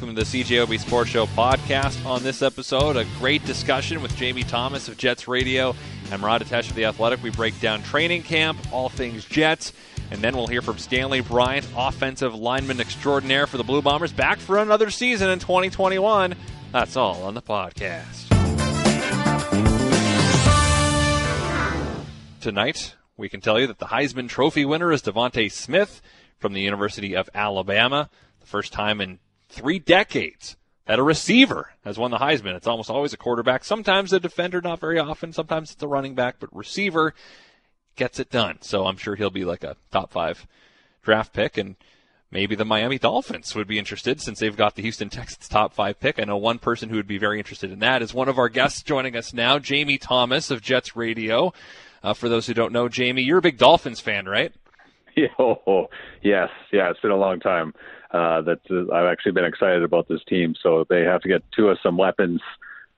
welcome 0.00 0.16
to 0.16 0.24
the 0.24 0.44
CJOB 0.44 0.78
Sports 0.78 1.10
Show 1.10 1.26
podcast. 1.26 2.06
On 2.06 2.22
this 2.22 2.40
episode, 2.40 2.96
a 2.96 3.04
great 3.18 3.44
discussion 3.44 4.00
with 4.00 4.16
Jamie 4.16 4.44
Thomas 4.44 4.88
of 4.88 4.96
Jets 4.96 5.28
Radio 5.28 5.74
and 6.10 6.22
Murat 6.22 6.40
Atesh 6.40 6.70
of 6.70 6.74
The 6.74 6.86
Athletic. 6.86 7.22
We 7.22 7.28
break 7.28 7.60
down 7.60 7.82
training 7.82 8.22
camp, 8.22 8.58
all 8.72 8.88
things 8.88 9.26
Jets, 9.26 9.74
and 10.10 10.22
then 10.22 10.34
we'll 10.34 10.46
hear 10.46 10.62
from 10.62 10.78
Stanley 10.78 11.20
Bryant, 11.20 11.68
offensive 11.76 12.34
lineman 12.34 12.80
extraordinaire 12.80 13.46
for 13.46 13.58
the 13.58 13.62
Blue 13.62 13.82
Bombers, 13.82 14.10
back 14.10 14.38
for 14.38 14.56
another 14.56 14.88
season 14.88 15.28
in 15.28 15.38
2021. 15.38 16.34
That's 16.72 16.96
all 16.96 17.22
on 17.24 17.34
the 17.34 17.42
podcast. 17.42 18.30
Tonight, 22.40 22.94
we 23.18 23.28
can 23.28 23.42
tell 23.42 23.60
you 23.60 23.66
that 23.66 23.78
the 23.78 23.86
Heisman 23.86 24.30
Trophy 24.30 24.64
winner 24.64 24.92
is 24.92 25.02
DeVonta 25.02 25.52
Smith 25.52 26.00
from 26.38 26.54
the 26.54 26.62
University 26.62 27.14
of 27.14 27.28
Alabama. 27.34 28.08
The 28.40 28.46
first 28.46 28.72
time 28.72 29.02
in 29.02 29.18
three 29.50 29.78
decades 29.78 30.56
that 30.86 30.98
a 30.98 31.02
receiver 31.02 31.70
has 31.84 31.98
won 31.98 32.10
the 32.10 32.18
Heisman. 32.18 32.56
It's 32.56 32.66
almost 32.66 32.90
always 32.90 33.12
a 33.12 33.16
quarterback, 33.16 33.64
sometimes 33.64 34.12
a 34.12 34.20
defender, 34.20 34.60
not 34.60 34.80
very 34.80 34.98
often, 34.98 35.32
sometimes 35.32 35.72
it's 35.72 35.82
a 35.82 35.88
running 35.88 36.14
back, 36.14 36.36
but 36.40 36.54
receiver 36.54 37.14
gets 37.96 38.18
it 38.18 38.30
done. 38.30 38.58
So 38.62 38.86
I'm 38.86 38.96
sure 38.96 39.14
he'll 39.14 39.30
be 39.30 39.44
like 39.44 39.62
a 39.62 39.76
top 39.90 40.10
five 40.10 40.46
draft 41.02 41.32
pick 41.32 41.58
and 41.58 41.76
maybe 42.30 42.54
the 42.54 42.64
Miami 42.64 42.98
Dolphins 42.98 43.54
would 43.54 43.66
be 43.66 43.78
interested 43.78 44.20
since 44.20 44.38
they've 44.38 44.56
got 44.56 44.74
the 44.74 44.82
Houston 44.82 45.10
Texans 45.10 45.48
top 45.48 45.74
five 45.74 46.00
pick. 46.00 46.18
I 46.18 46.24
know 46.24 46.36
one 46.36 46.58
person 46.58 46.88
who 46.88 46.96
would 46.96 47.06
be 47.06 47.18
very 47.18 47.38
interested 47.38 47.70
in 47.70 47.80
that 47.80 48.02
is 48.02 48.14
one 48.14 48.28
of 48.28 48.38
our 48.38 48.48
guests 48.48 48.82
joining 48.82 49.16
us 49.16 49.32
now, 49.32 49.58
Jamie 49.58 49.98
Thomas 49.98 50.50
of 50.50 50.62
Jets 50.62 50.96
Radio. 50.96 51.52
Uh, 52.02 52.14
for 52.14 52.28
those 52.28 52.46
who 52.46 52.54
don't 52.54 52.72
know, 52.72 52.88
Jamie, 52.88 53.22
you're 53.22 53.38
a 53.38 53.42
big 53.42 53.58
Dolphins 53.58 54.00
fan, 54.00 54.26
right? 54.26 54.52
Oh, 55.38 55.88
yes, 56.22 56.48
yeah. 56.72 56.88
It's 56.88 57.00
been 57.00 57.10
a 57.10 57.16
long 57.16 57.40
time 57.40 57.74
uh, 58.12 58.42
that 58.42 58.60
uh, 58.70 58.92
I've 58.92 59.06
actually 59.06 59.32
been 59.32 59.44
excited 59.44 59.82
about 59.82 60.08
this 60.08 60.20
team. 60.28 60.54
So 60.62 60.84
they 60.88 61.02
have 61.02 61.20
to 61.22 61.28
get 61.28 61.42
to 61.56 61.70
us 61.70 61.78
some 61.82 61.96
weapons. 61.96 62.40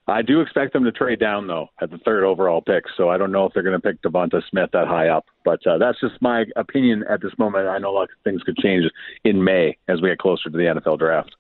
I 0.08 0.22
do 0.22 0.40
expect 0.40 0.72
them 0.72 0.84
to 0.84 0.92
trade 0.92 1.20
down 1.20 1.46
though 1.46 1.68
at 1.80 1.90
the 1.90 1.98
third 1.98 2.24
overall 2.24 2.60
pick. 2.60 2.84
So 2.96 3.08
I 3.08 3.18
don't 3.18 3.30
know 3.30 3.46
if 3.46 3.54
they're 3.54 3.62
going 3.62 3.80
to 3.80 3.92
pick 3.92 4.02
DeVonta 4.02 4.42
Smith 4.50 4.70
that 4.72 4.88
high 4.88 5.08
up, 5.08 5.26
but 5.44 5.64
uh, 5.66 5.78
that's 5.78 6.00
just 6.00 6.20
my 6.20 6.44
opinion 6.56 7.04
at 7.08 7.22
this 7.22 7.32
moment. 7.38 7.68
I 7.68 7.78
know 7.78 7.96
a 7.96 8.06
things 8.24 8.42
could 8.42 8.56
change 8.56 8.84
in 9.24 9.44
May 9.44 9.76
as 9.88 10.00
we 10.02 10.08
get 10.08 10.18
closer 10.18 10.50
to 10.50 10.56
the 10.56 10.64
NFL 10.64 10.98
draft. 10.98 11.36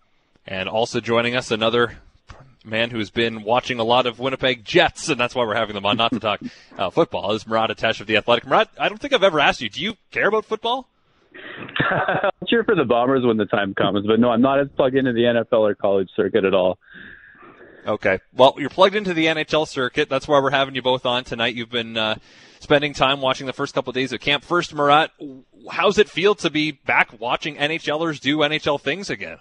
And 0.46 0.68
also 0.68 1.00
joining 1.00 1.34
us 1.34 1.50
another 1.50 1.98
man 2.64 2.90
who's 2.90 3.10
been 3.10 3.42
watching 3.42 3.78
a 3.78 3.84
lot 3.84 4.06
of 4.06 4.18
Winnipeg 4.18 4.64
Jets, 4.64 5.08
and 5.08 5.18
that's 5.18 5.34
why 5.34 5.44
we're 5.44 5.54
having 5.54 5.74
them 5.74 5.86
on, 5.86 5.96
not 5.96 6.12
to 6.12 6.20
talk 6.20 6.40
uh, 6.78 6.90
football, 6.90 7.32
is 7.32 7.46
Murat 7.46 7.70
Atesh 7.70 8.00
of 8.00 8.06
The 8.06 8.16
Athletic. 8.16 8.46
Murat, 8.46 8.68
I 8.78 8.88
don't 8.88 8.98
think 8.98 9.12
I've 9.12 9.22
ever 9.22 9.40
asked 9.40 9.60
you, 9.60 9.68
do 9.68 9.80
you 9.80 9.96
care 10.10 10.28
about 10.28 10.44
football? 10.44 10.88
I'll 11.90 12.48
cheer 12.48 12.64
for 12.64 12.74
the 12.74 12.84
Bombers 12.84 13.24
when 13.24 13.36
the 13.36 13.46
time 13.46 13.74
comes, 13.74 14.06
but 14.06 14.20
no, 14.20 14.30
I'm 14.30 14.42
not 14.42 14.60
as 14.60 14.68
plugged 14.76 14.96
into 14.96 15.12
the 15.12 15.22
NFL 15.22 15.60
or 15.60 15.74
college 15.74 16.08
circuit 16.14 16.44
at 16.44 16.54
all. 16.54 16.78
Okay. 17.86 18.20
Well, 18.32 18.54
you're 18.58 18.70
plugged 18.70 18.94
into 18.94 19.12
the 19.12 19.26
NHL 19.26 19.66
circuit. 19.66 20.08
That's 20.08 20.28
why 20.28 20.40
we're 20.40 20.50
having 20.50 20.74
you 20.74 20.82
both 20.82 21.04
on 21.04 21.24
tonight. 21.24 21.54
You've 21.54 21.70
been 21.70 21.96
uh, 21.96 22.16
spending 22.60 22.92
time 22.92 23.20
watching 23.20 23.46
the 23.46 23.52
first 23.52 23.74
couple 23.74 23.90
of 23.90 23.94
days 23.94 24.12
of 24.12 24.20
camp. 24.20 24.44
First, 24.44 24.74
Murat, 24.74 25.10
how's 25.70 25.98
it 25.98 26.08
feel 26.08 26.34
to 26.36 26.50
be 26.50 26.72
back 26.72 27.20
watching 27.20 27.56
NHLers 27.56 28.20
do 28.20 28.38
NHL 28.38 28.80
things 28.80 29.10
again? 29.10 29.38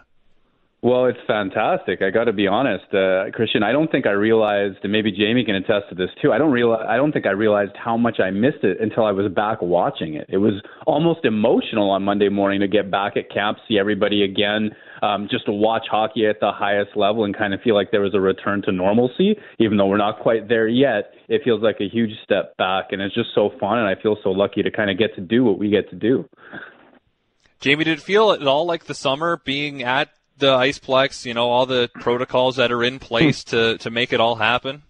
Well, 0.84 1.06
it's 1.06 1.20
fantastic. 1.28 2.02
I 2.02 2.10
got 2.10 2.24
to 2.24 2.34
be 2.34 2.48
honest, 2.48 2.86
uh, 2.92 3.30
Christian. 3.36 3.62
I 3.62 3.72
don't 3.72 3.92
think 3.92 4.08
I 4.08 4.12
realized, 4.12 4.78
and 4.82 4.92
maybe 4.92 5.12
Jamie 5.12 5.46
can 5.46 5.54
attest 5.54 5.90
to 5.90 5.96
this 5.96 6.10
too. 6.20 6.34
I 6.34 6.40
don't 6.40 6.52
realize. 6.52 6.88
I 6.90 6.98
don't 6.98 7.12
think 7.12 7.28
I 7.28 7.32
realized 7.32 7.74
how 7.76 7.98
much 7.98 8.20
I 8.20 8.32
missed 8.32 8.64
it 8.64 8.82
until 8.82 9.06
I 9.06 9.12
was 9.12 9.32
back 9.32 9.62
watching 9.62 10.16
it. 10.16 10.26
It 10.28 10.38
was 10.38 10.54
almost 10.88 11.24
emotional 11.24 11.92
on 11.92 12.02
Monday 12.02 12.30
morning 12.30 12.62
to 12.62 12.68
get 12.68 12.90
back 12.90 13.16
at 13.16 13.30
camp, 13.30 13.60
see 13.68 13.78
everybody 13.78 14.24
again, 14.24 14.72
um, 15.04 15.28
just 15.30 15.46
to 15.46 15.52
watch 15.52 15.84
hockey 15.88 16.26
at 16.26 16.40
the 16.40 16.52
highest 16.52 16.98
level, 16.98 17.26
and 17.26 17.38
kind 17.38 17.54
of 17.54 17.62
feel 17.62 17.76
like 17.76 17.92
there 17.92 18.02
was 18.02 18.16
a 18.16 18.20
return 18.20 18.64
to 18.64 18.72
normalcy. 18.72 19.36
Even 19.60 19.78
though 19.78 19.86
we're 19.86 19.98
not 19.98 20.20
quite 20.22 20.50
there 20.50 20.68
yet, 20.68 21.14
it 21.30 21.42
feels 21.44 21.62
like 21.62 21.78
a 21.80 21.88
huge 21.88 22.12
step 22.24 22.58
back, 22.58 22.86
and 22.90 23.04
it's 23.04 23.14
just 23.14 23.30
so 23.36 23.52
fun. 23.60 23.78
And 23.78 23.88
I 23.88 24.02
feel 24.02 24.18
so 24.24 24.32
lucky 24.32 24.64
to 24.64 24.72
kind 24.72 24.90
of 24.90 24.98
get 24.98 25.14
to 25.14 25.22
do 25.22 25.44
what 25.44 25.60
we 25.60 25.70
get 25.70 25.92
to 25.92 25.96
do. 25.96 26.28
Jamie, 27.60 27.84
did 27.84 28.00
it 28.00 28.02
feel 28.02 28.32
at 28.32 28.42
all 28.48 28.66
like 28.66 28.86
the 28.86 28.96
summer 28.96 29.40
being 29.46 29.84
at 29.84 30.10
the 30.42 30.58
Iceplex, 30.58 31.26
you 31.26 31.34
know, 31.34 31.50
all 31.50 31.66
the 31.66 31.90
protocols 31.96 32.58
that 32.58 32.72
are 32.72 32.84
in 32.84 33.00
place 33.00 33.46
to 33.46 33.78
to 33.78 33.90
make 33.90 34.12
it 34.12 34.20
all 34.20 34.36
happen? 34.36 34.84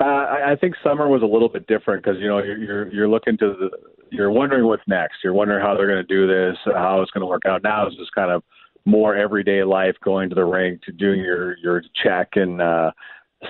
Uh, 0.00 0.04
I, 0.04 0.52
I 0.52 0.56
think 0.56 0.74
summer 0.82 1.08
was 1.08 1.22
a 1.22 1.26
little 1.26 1.48
bit 1.48 1.68
different 1.68 2.02
because 2.02 2.20
you 2.20 2.26
know 2.26 2.42
you're, 2.42 2.58
you're 2.58 2.92
you're 2.92 3.08
looking 3.08 3.38
to 3.38 3.54
the 3.58 3.70
you're 4.10 4.30
wondering 4.30 4.66
what's 4.66 4.82
next. 4.86 5.16
You're 5.22 5.34
wondering 5.34 5.64
how 5.64 5.76
they're 5.76 5.86
going 5.86 6.04
to 6.04 6.14
do 6.14 6.26
this, 6.26 6.56
how 6.64 7.00
it's 7.02 7.10
going 7.10 7.22
to 7.22 7.26
work 7.26 7.46
out. 7.46 7.62
Now 7.62 7.86
it's 7.86 7.96
just 7.96 8.14
kind 8.14 8.30
of 8.30 8.42
more 8.84 9.16
everyday 9.16 9.64
life, 9.64 9.96
going 10.02 10.28
to 10.28 10.34
the 10.34 10.44
rink, 10.44 10.82
to 10.82 10.92
doing 10.92 11.20
your 11.20 11.56
your 11.58 11.82
check 12.02 12.30
and 12.34 12.60
uh, 12.60 12.90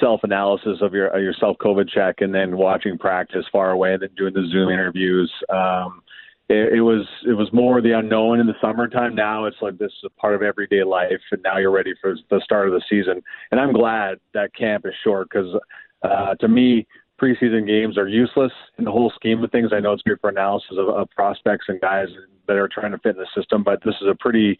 self 0.00 0.20
analysis 0.22 0.78
of 0.80 0.92
your 0.92 1.16
your 1.18 1.34
self 1.38 1.56
COVID 1.58 1.88
check, 1.88 2.16
and 2.20 2.34
then 2.34 2.56
watching 2.56 2.98
practice 2.98 3.44
far 3.50 3.70
away, 3.70 3.94
and 3.94 4.02
then 4.02 4.10
doing 4.16 4.34
the 4.34 4.46
Zoom 4.50 4.70
interviews. 4.70 5.32
Um, 5.48 6.02
it, 6.48 6.74
it 6.74 6.80
was 6.82 7.06
it 7.26 7.32
was 7.32 7.48
more 7.52 7.80
the 7.80 7.92
unknown 7.92 8.40
in 8.40 8.46
the 8.46 8.54
summertime. 8.60 9.14
Now 9.14 9.46
it's 9.46 9.56
like 9.62 9.78
this 9.78 9.92
is 9.92 10.04
a 10.04 10.20
part 10.20 10.34
of 10.34 10.42
everyday 10.42 10.84
life, 10.84 11.20
and 11.32 11.42
now 11.42 11.58
you're 11.58 11.70
ready 11.70 11.94
for 12.00 12.16
the 12.30 12.40
start 12.44 12.68
of 12.68 12.74
the 12.74 12.82
season. 12.88 13.22
And 13.50 13.60
I'm 13.60 13.72
glad 13.72 14.18
that 14.34 14.54
camp 14.54 14.84
is 14.86 14.92
short 15.02 15.28
because 15.30 15.56
uh, 16.02 16.34
to 16.34 16.48
me, 16.48 16.86
preseason 17.20 17.66
games 17.66 17.96
are 17.96 18.08
useless 18.08 18.52
in 18.78 18.84
the 18.84 18.90
whole 18.90 19.10
scheme 19.14 19.42
of 19.42 19.50
things. 19.50 19.70
I 19.72 19.80
know 19.80 19.92
it's 19.92 20.02
good 20.02 20.20
for 20.20 20.30
analysis 20.30 20.76
of, 20.78 20.88
of 20.88 21.08
prospects 21.10 21.66
and 21.68 21.80
guys 21.80 22.08
that 22.46 22.56
are 22.56 22.68
trying 22.68 22.92
to 22.92 22.98
fit 22.98 23.16
in 23.16 23.22
the 23.22 23.28
system, 23.40 23.62
but 23.62 23.80
this 23.84 23.94
is 24.02 24.08
a 24.08 24.14
pretty, 24.14 24.58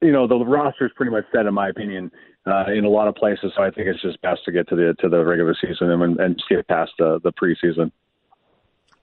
you 0.00 0.12
know, 0.12 0.28
the 0.28 0.36
roster 0.36 0.86
is 0.86 0.92
pretty 0.94 1.10
much 1.10 1.24
set 1.34 1.46
in 1.46 1.54
my 1.54 1.70
opinion 1.70 2.10
uh, 2.46 2.66
in 2.72 2.84
a 2.84 2.88
lot 2.88 3.08
of 3.08 3.16
places. 3.16 3.52
So 3.56 3.62
I 3.62 3.70
think 3.70 3.88
it's 3.88 4.02
just 4.02 4.20
best 4.22 4.44
to 4.44 4.52
get 4.52 4.68
to 4.68 4.76
the 4.76 4.94
to 5.00 5.08
the 5.08 5.24
regular 5.24 5.56
season 5.60 5.90
and, 5.90 6.20
and 6.20 6.42
get 6.48 6.68
past 6.68 6.92
the 6.98 7.18
the 7.24 7.32
preseason. 7.32 7.90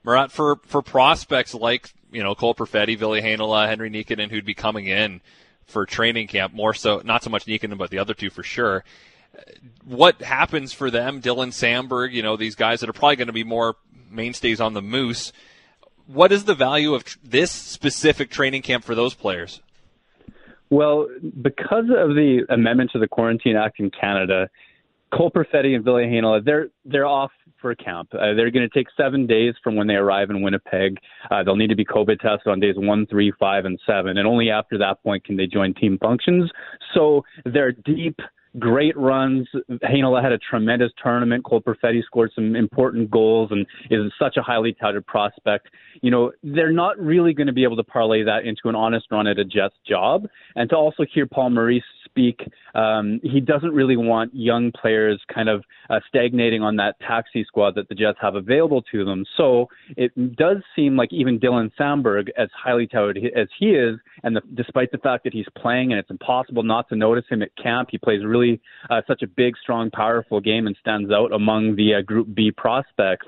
Murat, 0.04 0.32
for, 0.32 0.56
for 0.66 0.82
prospects 0.82 1.54
like, 1.54 1.92
you 2.10 2.22
know, 2.22 2.34
Cole 2.34 2.54
Perfetti, 2.54 2.96
Ville 2.98 3.10
Heinola, 3.12 3.68
Henri 3.68 3.90
Nikkanen, 3.90 4.30
who'd 4.30 4.44
be 4.44 4.54
coming 4.54 4.86
in 4.86 5.20
for 5.66 5.86
training 5.86 6.26
camp, 6.26 6.52
more 6.52 6.74
so, 6.74 7.00
not 7.04 7.22
so 7.22 7.30
much 7.30 7.46
Nikkanen, 7.46 7.78
but 7.78 7.90
the 7.90 7.98
other 7.98 8.14
two 8.14 8.30
for 8.30 8.42
sure. 8.42 8.84
What 9.84 10.20
happens 10.20 10.72
for 10.72 10.90
them, 10.90 11.22
Dylan 11.22 11.48
Samberg, 11.48 12.12
you 12.12 12.22
know, 12.22 12.36
these 12.36 12.54
guys 12.54 12.80
that 12.80 12.88
are 12.88 12.92
probably 12.92 13.16
going 13.16 13.28
to 13.28 13.32
be 13.32 13.44
more 13.44 13.76
mainstays 14.10 14.60
on 14.60 14.74
the 14.74 14.82
Moose. 14.82 15.32
What 16.06 16.32
is 16.32 16.44
the 16.44 16.54
value 16.54 16.94
of 16.94 17.04
this 17.24 17.50
specific 17.50 18.30
training 18.30 18.62
camp 18.62 18.84
for 18.84 18.94
those 18.94 19.14
players? 19.14 19.60
Well, 20.68 21.08
because 21.40 21.84
of 21.90 22.14
the 22.14 22.44
amendment 22.48 22.90
to 22.92 22.98
the 22.98 23.08
Quarantine 23.08 23.56
Act 23.56 23.78
in 23.78 23.90
Canada, 23.90 24.50
Cole 25.12 25.30
Perfetti 25.30 25.74
and 25.74 25.84
Ville 25.84 25.96
Heinola, 25.96 26.44
they're 26.44 26.68
they're 26.84 27.06
off 27.06 27.30
for 27.62 27.74
camp. 27.74 28.10
Uh, 28.12 28.34
they're 28.34 28.50
going 28.50 28.68
to 28.68 28.78
take 28.78 28.88
seven 28.96 29.26
days 29.26 29.54
from 29.64 29.76
when 29.76 29.86
they 29.86 29.94
arrive 29.94 30.28
in 30.28 30.42
Winnipeg. 30.42 30.98
Uh, 31.30 31.42
they'll 31.42 31.56
need 31.56 31.68
to 31.68 31.76
be 31.76 31.84
COVID 31.84 32.20
tested 32.20 32.48
on 32.48 32.60
days 32.60 32.74
one, 32.76 33.06
three, 33.06 33.32
five, 33.38 33.64
and 33.64 33.80
seven, 33.86 34.18
and 34.18 34.26
only 34.26 34.50
after 34.50 34.76
that 34.78 35.02
point 35.02 35.24
can 35.24 35.36
they 35.36 35.46
join 35.46 35.72
team 35.72 35.96
functions. 35.98 36.50
So 36.94 37.24
they're 37.46 37.72
deep 37.72 38.20
great 38.58 38.96
runs. 38.96 39.48
Heinola 39.82 40.22
had 40.22 40.32
a 40.32 40.38
tremendous 40.38 40.90
tournament. 41.02 41.44
Cole 41.44 41.62
Perfetti 41.62 42.02
scored 42.04 42.32
some 42.34 42.54
important 42.54 43.10
goals 43.10 43.50
and 43.50 43.66
is 43.90 44.12
such 44.18 44.36
a 44.36 44.42
highly 44.42 44.74
touted 44.74 45.06
prospect. 45.06 45.68
You 46.02 46.10
know, 46.10 46.32
they're 46.42 46.72
not 46.72 46.98
really 46.98 47.32
going 47.32 47.46
to 47.46 47.52
be 47.52 47.64
able 47.64 47.76
to 47.76 47.84
parlay 47.84 48.22
that 48.24 48.44
into 48.44 48.62
an 48.64 48.74
honest 48.74 49.06
run 49.10 49.26
at 49.26 49.38
a 49.38 49.44
Jets 49.44 49.76
job. 49.88 50.26
And 50.54 50.68
to 50.70 50.76
also 50.76 51.04
hear 51.12 51.26
Paul 51.26 51.50
Maurice 51.50 51.82
speak, 52.12 52.40
um, 52.74 53.20
he 53.22 53.40
doesn't 53.40 53.72
really 53.72 53.96
want 53.96 54.30
young 54.34 54.70
players 54.72 55.20
kind 55.34 55.48
of 55.48 55.64
uh, 55.90 56.00
stagnating 56.08 56.62
on 56.62 56.76
that 56.76 56.96
taxi 57.00 57.44
squad 57.44 57.74
that 57.74 57.88
the 57.88 57.94
Jets 57.94 58.18
have 58.20 58.34
available 58.34 58.82
to 58.92 59.04
them. 59.04 59.24
So 59.36 59.68
it 59.96 60.12
does 60.36 60.58
seem 60.76 60.96
like 60.96 61.12
even 61.12 61.40
Dylan 61.40 61.70
Samberg, 61.78 62.28
as 62.36 62.48
highly 62.54 62.86
touted 62.86 63.24
as 63.36 63.48
he 63.58 63.70
is, 63.70 63.98
and 64.22 64.36
the, 64.36 64.42
despite 64.54 64.92
the 64.92 64.98
fact 64.98 65.24
that 65.24 65.32
he's 65.32 65.46
playing 65.56 65.92
and 65.92 65.98
it's 65.98 66.10
impossible 66.10 66.62
not 66.62 66.88
to 66.90 66.96
notice 66.96 67.24
him 67.28 67.42
at 67.42 67.54
camp, 67.56 67.88
he 67.90 67.98
plays 67.98 68.24
really 68.24 68.60
uh, 68.90 69.00
such 69.06 69.22
a 69.22 69.26
big, 69.26 69.54
strong, 69.62 69.90
powerful 69.90 70.40
game 70.40 70.66
and 70.66 70.76
stands 70.80 71.10
out 71.10 71.32
among 71.32 71.76
the 71.76 71.94
uh, 71.94 72.02
Group 72.02 72.28
B 72.34 72.50
prospects. 72.50 73.26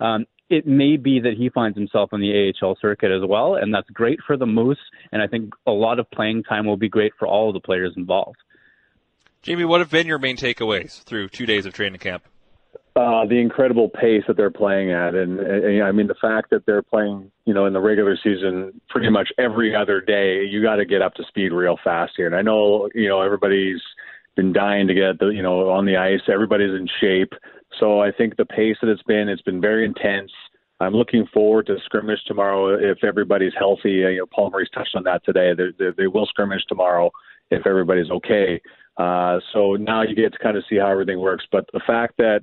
Um, 0.00 0.26
it 0.48 0.66
may 0.66 0.96
be 0.96 1.20
that 1.20 1.34
he 1.36 1.48
finds 1.48 1.76
himself 1.76 2.10
on 2.12 2.20
the 2.20 2.52
AHL 2.62 2.76
circuit 2.80 3.10
as 3.10 3.26
well, 3.26 3.56
and 3.56 3.74
that's 3.74 3.88
great 3.90 4.20
for 4.26 4.36
the 4.36 4.46
Moose. 4.46 4.78
And 5.12 5.22
I 5.22 5.26
think 5.26 5.52
a 5.66 5.72
lot 5.72 5.98
of 5.98 6.10
playing 6.10 6.44
time 6.44 6.66
will 6.66 6.76
be 6.76 6.88
great 6.88 7.12
for 7.18 7.26
all 7.26 7.48
of 7.48 7.54
the 7.54 7.60
players 7.60 7.94
involved. 7.96 8.38
Jamie, 9.42 9.64
what 9.64 9.80
have 9.80 9.90
been 9.90 10.06
your 10.06 10.18
main 10.18 10.36
takeaways 10.36 11.02
through 11.04 11.28
two 11.28 11.46
days 11.46 11.66
of 11.66 11.72
training 11.72 12.00
camp? 12.00 12.24
Uh, 12.94 13.26
the 13.26 13.38
incredible 13.38 13.90
pace 13.90 14.22
that 14.26 14.36
they're 14.38 14.50
playing 14.50 14.90
at, 14.90 15.14
and, 15.14 15.38
and 15.38 15.82
I 15.82 15.92
mean 15.92 16.06
the 16.06 16.14
fact 16.14 16.48
that 16.50 16.64
they're 16.64 16.82
playing, 16.82 17.30
you 17.44 17.52
know, 17.52 17.66
in 17.66 17.74
the 17.74 17.80
regular 17.80 18.16
season 18.16 18.80
pretty 18.88 19.10
much 19.10 19.28
every 19.36 19.76
other 19.76 20.00
day. 20.00 20.44
You 20.44 20.62
got 20.62 20.76
to 20.76 20.86
get 20.86 21.02
up 21.02 21.14
to 21.14 21.24
speed 21.28 21.52
real 21.52 21.76
fast 21.84 22.14
here. 22.16 22.26
And 22.26 22.34
I 22.34 22.40
know, 22.40 22.88
you 22.94 23.08
know, 23.08 23.20
everybody's 23.20 23.82
been 24.34 24.52
dying 24.52 24.86
to 24.86 24.94
get 24.94 25.18
the 25.18 25.28
you 25.28 25.42
know 25.42 25.70
on 25.70 25.86
the 25.86 25.96
ice. 25.96 26.20
Everybody's 26.28 26.70
in 26.70 26.88
shape, 27.00 27.32
so 27.78 28.00
I 28.00 28.12
think 28.12 28.36
the 28.36 28.44
pace 28.44 28.76
that 28.80 28.90
it's 28.90 29.02
been, 29.02 29.28
it's 29.28 29.42
been 29.42 29.60
very 29.60 29.84
intense. 29.84 30.30
I'm 30.80 30.94
looking 30.94 31.26
forward 31.32 31.66
to 31.66 31.76
scrimmage 31.84 32.20
tomorrow 32.26 32.74
if 32.74 33.02
everybody's 33.02 33.54
healthy. 33.58 34.04
Uh, 34.04 34.08
you 34.08 34.18
know, 34.18 34.26
Paul 34.26 34.50
Maurice 34.50 34.68
touched 34.74 34.94
on 34.94 35.04
that 35.04 35.24
today. 35.24 35.54
They, 35.54 35.68
they, 35.78 35.90
they 35.96 36.06
will 36.06 36.26
scrimmage 36.26 36.64
tomorrow, 36.68 37.10
if 37.50 37.66
everybody's 37.66 38.10
okay. 38.10 38.60
Uh, 38.98 39.38
so 39.52 39.74
now 39.74 40.02
you 40.02 40.14
get 40.14 40.32
to 40.32 40.38
kind 40.38 40.56
of 40.56 40.64
see 40.68 40.76
how 40.76 40.88
everything 40.88 41.18
works. 41.20 41.44
But 41.50 41.66
the 41.72 41.80
fact 41.86 42.14
that 42.18 42.42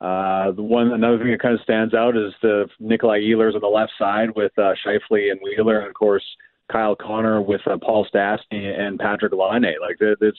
uh, 0.00 0.52
the 0.52 0.62
one 0.62 0.92
another 0.92 1.18
thing 1.18 1.30
that 1.30 1.40
kind 1.40 1.54
of 1.54 1.60
stands 1.60 1.94
out 1.94 2.16
is 2.16 2.32
the 2.42 2.68
Nikolai 2.80 3.20
Ehlers 3.20 3.54
on 3.54 3.60
the 3.60 3.66
left 3.68 3.92
side 3.98 4.30
with 4.34 4.52
uh, 4.58 4.74
Scheifele 4.84 5.30
and 5.30 5.40
Wheeler, 5.42 5.78
and 5.80 5.88
of 5.88 5.94
course 5.94 6.24
Kyle 6.70 6.96
Connor 6.96 7.40
with 7.40 7.60
uh, 7.66 7.76
Paul 7.80 8.06
Stastny 8.12 8.78
and 8.78 8.98
Patrik 8.98 9.32
Laine. 9.32 9.74
Like 9.80 9.96
it's 10.00 10.38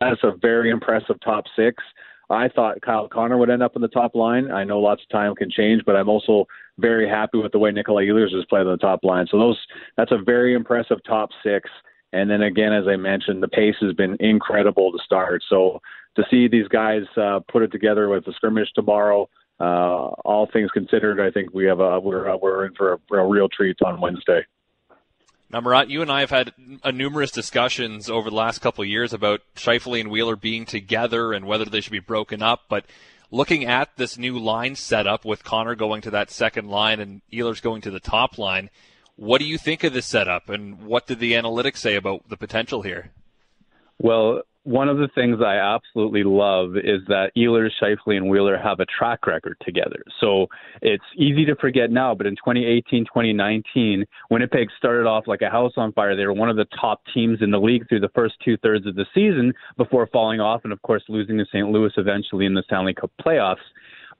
that's 0.00 0.22
a 0.22 0.32
very 0.40 0.70
impressive 0.70 1.16
top 1.24 1.44
six. 1.56 1.82
I 2.30 2.48
thought 2.48 2.80
Kyle 2.82 3.08
Connor 3.08 3.38
would 3.38 3.50
end 3.50 3.62
up 3.62 3.76
in 3.76 3.82
the 3.82 3.88
top 3.88 4.14
line. 4.14 4.50
I 4.50 4.64
know 4.64 4.78
lots 4.78 5.02
of 5.02 5.08
time 5.08 5.34
can 5.34 5.50
change, 5.50 5.82
but 5.84 5.96
I'm 5.96 6.08
also 6.08 6.46
very 6.78 7.08
happy 7.08 7.38
with 7.38 7.52
the 7.52 7.58
way 7.58 7.70
Nikolai 7.70 8.06
Ehlers 8.06 8.34
has 8.34 8.44
played 8.46 8.66
on 8.66 8.72
the 8.72 8.76
top 8.76 9.00
line. 9.02 9.26
So 9.30 9.38
those 9.38 9.58
that's 9.96 10.12
a 10.12 10.18
very 10.18 10.54
impressive 10.54 10.98
top 11.06 11.30
six. 11.42 11.68
And 12.12 12.30
then 12.30 12.42
again, 12.42 12.72
as 12.72 12.86
I 12.88 12.96
mentioned, 12.96 13.42
the 13.42 13.48
pace 13.48 13.76
has 13.80 13.92
been 13.94 14.16
incredible 14.20 14.90
to 14.92 14.98
start. 15.04 15.42
So 15.48 15.80
to 16.16 16.24
see 16.30 16.48
these 16.48 16.68
guys 16.68 17.02
uh, 17.16 17.40
put 17.50 17.62
it 17.62 17.72
together 17.72 18.08
with 18.08 18.24
the 18.24 18.32
scrimmage 18.32 18.70
tomorrow, 18.74 19.28
uh, 19.60 20.08
all 20.24 20.48
things 20.52 20.70
considered, 20.72 21.20
I 21.20 21.30
think 21.30 21.52
we 21.52 21.66
have 21.66 21.80
a 21.80 22.00
we're 22.00 22.36
we're 22.38 22.66
in 22.66 22.74
for 22.74 22.94
a, 22.94 23.14
a 23.14 23.26
real 23.26 23.48
treat 23.48 23.76
on 23.84 24.00
Wednesday. 24.00 24.44
Now, 25.52 25.60
Murat, 25.60 25.90
you 25.90 26.00
and 26.00 26.12
I 26.12 26.20
have 26.20 26.30
had 26.30 26.52
a 26.84 26.92
numerous 26.92 27.32
discussions 27.32 28.08
over 28.08 28.30
the 28.30 28.36
last 28.36 28.60
couple 28.60 28.82
of 28.82 28.88
years 28.88 29.12
about 29.12 29.40
Scheifele 29.56 30.00
and 30.00 30.10
Wheeler 30.10 30.36
being 30.36 30.64
together 30.64 31.32
and 31.32 31.44
whether 31.44 31.64
they 31.64 31.80
should 31.80 31.90
be 31.90 31.98
broken 31.98 32.40
up. 32.40 32.66
But 32.68 32.86
looking 33.32 33.64
at 33.64 33.96
this 33.96 34.16
new 34.16 34.38
line 34.38 34.76
setup 34.76 35.24
with 35.24 35.42
Connor 35.42 35.74
going 35.74 36.02
to 36.02 36.10
that 36.12 36.30
second 36.30 36.68
line 36.68 37.00
and 37.00 37.22
Ehlers 37.32 37.60
going 37.60 37.80
to 37.82 37.90
the 37.90 37.98
top 37.98 38.38
line, 38.38 38.70
what 39.16 39.40
do 39.40 39.44
you 39.44 39.58
think 39.58 39.82
of 39.82 39.92
this 39.92 40.06
setup 40.06 40.48
and 40.48 40.82
what 40.82 41.08
did 41.08 41.18
the 41.18 41.32
analytics 41.32 41.78
say 41.78 41.96
about 41.96 42.28
the 42.28 42.36
potential 42.36 42.82
here? 42.82 43.10
Well, 43.98 44.42
one 44.70 44.88
of 44.88 44.98
the 44.98 45.08
things 45.16 45.38
I 45.44 45.56
absolutely 45.56 46.22
love 46.22 46.76
is 46.76 47.00
that 47.08 47.32
Ehlers, 47.36 47.70
Scheifele, 47.82 48.16
and 48.16 48.30
Wheeler 48.30 48.56
have 48.56 48.78
a 48.78 48.86
track 48.86 49.26
record 49.26 49.56
together. 49.62 50.00
So 50.20 50.46
it's 50.80 51.02
easy 51.16 51.44
to 51.46 51.56
forget 51.56 51.90
now, 51.90 52.14
but 52.14 52.28
in 52.28 52.36
2018, 52.36 53.04
2019, 53.04 54.04
Winnipeg 54.30 54.68
started 54.78 55.08
off 55.08 55.26
like 55.26 55.42
a 55.42 55.50
house 55.50 55.72
on 55.76 55.92
fire. 55.92 56.14
They 56.14 56.24
were 56.24 56.32
one 56.32 56.48
of 56.48 56.56
the 56.56 56.66
top 56.80 57.02
teams 57.12 57.38
in 57.42 57.50
the 57.50 57.58
league 57.58 57.88
through 57.88 57.98
the 57.98 58.10
first 58.14 58.34
two 58.44 58.56
thirds 58.58 58.86
of 58.86 58.94
the 58.94 59.06
season 59.12 59.52
before 59.76 60.06
falling 60.12 60.38
off 60.40 60.60
and, 60.62 60.72
of 60.72 60.80
course, 60.82 61.02
losing 61.08 61.36
to 61.38 61.46
St. 61.46 61.68
Louis 61.68 61.90
eventually 61.96 62.46
in 62.46 62.54
the 62.54 62.62
Stanley 62.66 62.94
Cup 62.94 63.10
playoffs. 63.20 63.56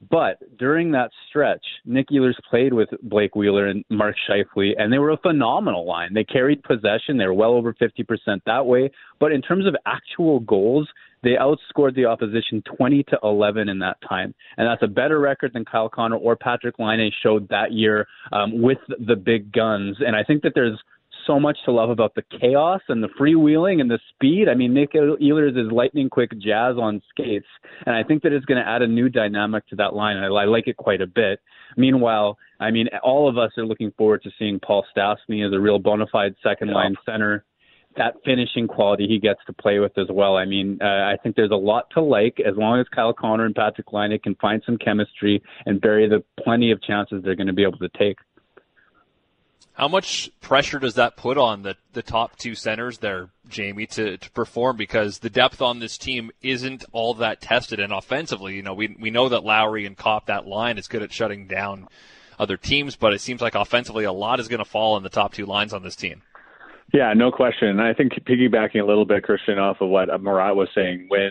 But 0.09 0.57
during 0.59 0.93
that 0.93 1.11
stretch, 1.29 1.65
Nick 1.85 2.09
Ehlers 2.09 2.35
played 2.49 2.73
with 2.73 2.89
Blake 3.03 3.37
Wheeler 3.37 3.67
and 3.67 3.85
Mark 3.91 4.17
Scheifele, 4.29 4.73
and 4.79 4.91
they 4.91 4.99
were 4.99 5.11
a 5.11 5.19
phenomenal 5.19 5.87
line. 5.87 6.15
They 6.15 6.25
carried 6.25 6.63
possession. 6.63 7.19
They 7.19 7.27
were 7.27 7.35
well 7.35 7.53
over 7.53 7.75
50% 7.75 8.41
that 8.47 8.65
way. 8.65 8.91
But 9.19 9.33
in 9.33 9.43
terms 9.43 9.67
of 9.67 9.77
actual 9.85 10.41
goals, 10.41 10.89
they 11.23 11.33
outscored 11.33 11.95
the 11.95 12.07
opposition 12.07 12.63
20 12.63 13.03
to 13.05 13.19
11 13.23 13.69
in 13.69 13.79
that 13.81 13.99
time. 14.09 14.35
And 14.57 14.67
that's 14.67 14.83
a 14.83 14.89
better 14.89 15.21
record 15.21 15.53
than 15.53 15.67
Kyle 15.67 15.91
Connor 15.91 16.17
or 16.17 16.35
Patrik 16.35 16.79
Laine 16.79 17.13
showed 17.23 17.47
that 17.51 17.73
year 17.73 18.07
um, 18.33 18.63
with 18.63 18.79
the 19.07 19.17
big 19.17 19.53
guns. 19.53 19.99
And 20.01 20.17
I 20.17 20.25
think 20.25 20.43
that 20.45 20.53
there's 20.55 20.81
so 21.31 21.39
much 21.39 21.59
to 21.65 21.71
love 21.71 21.91
about 21.91 22.15
the 22.17 22.23
chaos 22.41 22.81
and 22.89 23.03
the 23.03 23.09
freewheeling 23.21 23.81
and 23.81 23.89
the 23.89 24.01
speed. 24.13 24.49
I 24.49 24.55
mean, 24.55 24.75
Nick 24.75 24.95
Ehlers 24.95 25.57
is 25.57 25.71
lightning 25.71 26.11
quick 26.11 26.33
jazz 26.33 26.75
on 26.77 27.01
skates, 27.11 27.47
and 27.87 27.95
I 27.95 28.03
think 28.03 28.25
that 28.25 28.33
it's 28.33 28.45
going 28.47 28.61
to 28.61 28.69
add 28.69 28.83
a 28.83 28.87
new 28.89 29.09
dynamic 29.09 29.67
to 29.69 29.77
that 29.77 29.95
line. 29.95 30.17
I, 30.17 30.27
I 30.27 30.45
like 30.47 30.67
it 30.67 30.77
quite 30.77 31.01
a 31.01 31.07
bit. 31.07 31.39
Meanwhile, 31.77 32.37
I 32.59 32.73
mean, 32.73 32.89
all 33.05 33.29
of 33.29 33.39
us 33.39 33.53
are 33.57 33.65
looking 33.65 33.93
forward 33.97 34.23
to 34.25 34.31
seeing 34.41 34.59
Paul 34.59 34.85
Stastny 34.97 35.47
as 35.47 35.53
a 35.53 35.61
real 35.61 35.79
bona 35.79 36.07
fide 36.11 36.35
second 36.43 36.73
line 36.73 36.97
center. 37.07 37.45
That 37.97 38.15
finishing 38.25 38.69
quality 38.69 39.07
he 39.09 39.19
gets 39.19 39.41
to 39.47 39.53
play 39.53 39.81
with 39.81 39.99
as 39.99 40.07
well. 40.11 40.37
I 40.37 40.45
mean, 40.45 40.79
uh, 40.81 40.85
I 40.85 41.17
think 41.23 41.35
there's 41.35 41.51
a 41.51 41.57
lot 41.57 41.87
to 41.95 42.01
like 42.01 42.39
as 42.41 42.57
long 42.57 42.79
as 42.81 42.87
Kyle 42.95 43.13
Connor 43.13 43.47
and 43.47 43.55
Patrik 43.55 43.93
Laine 43.93 44.17
can 44.23 44.37
find 44.37 44.63
some 44.65 44.79
chemistry 44.79 45.43
and 45.67 45.81
bury 45.81 46.09
the 46.09 46.23
plenty 46.43 46.71
of 46.71 46.81
chances 46.83 47.23
they're 47.25 47.35
going 47.35 47.49
to 47.49 47.53
be 47.53 47.65
able 47.65 47.79
to 47.79 47.89
take. 47.99 48.17
How 49.81 49.89
much 49.89 50.31
pressure 50.43 50.79
does 50.79 50.97
that 50.97 51.17
put 51.17 51.39
on 51.39 51.63
the, 51.63 51.75
the 51.95 52.03
top 52.03 52.37
two 52.37 52.55
centers 52.55 52.99
there, 52.99 53.31
Jamie, 53.49 53.87
to, 53.87 54.19
to 54.19 54.31
perform? 54.33 54.77
Because 54.77 55.21
the 55.21 55.31
depth 55.31 55.63
on 55.63 55.79
this 55.79 55.97
team 55.97 56.31
isn't 56.43 56.85
all 56.93 57.15
that 57.15 57.41
tested. 57.41 57.81
And 57.81 57.91
offensively, 57.91 58.57
you 58.57 58.63
know, 58.63 58.75
we, 58.75 58.95
we 59.01 59.11
know 59.11 59.31
that 59.31 59.43
Lowry 59.43 59.87
and 59.87 59.97
Copp, 59.97 60.27
that 60.27 60.47
line, 60.47 60.77
is 60.77 60.87
good 60.87 61.03
at 61.03 61.15
shutting 61.15 61.47
down 61.47 61.89
other 62.39 62.59
teams, 62.59 62.95
but 62.95 63.15
it 63.15 63.23
seems 63.23 63.41
like 63.41 63.55
offensively 63.55 64.05
a 64.05 64.13
lot 64.13 64.39
is 64.39 64.49
going 64.49 64.59
to 64.59 64.67
fall 64.67 64.97
on 64.97 65.03
the 65.03 65.09
top 65.09 65.33
two 65.33 65.47
lines 65.47 65.73
on 65.73 65.83
this 65.83 65.97
team. 65.97 66.21
Yeah, 66.93 67.15
no 67.15 67.33
question. 67.33 67.69
And 67.69 67.81
I 67.81 67.95
think 67.95 68.13
piggybacking 68.13 68.83
a 68.83 68.87
little 68.87 69.07
bit, 69.07 69.25
Christian, 69.25 69.59
off 69.59 69.81
of 69.81 69.89
what 69.89 70.09
Murat 70.21 70.57
was 70.57 70.69
saying, 70.75 71.07
when 71.09 71.31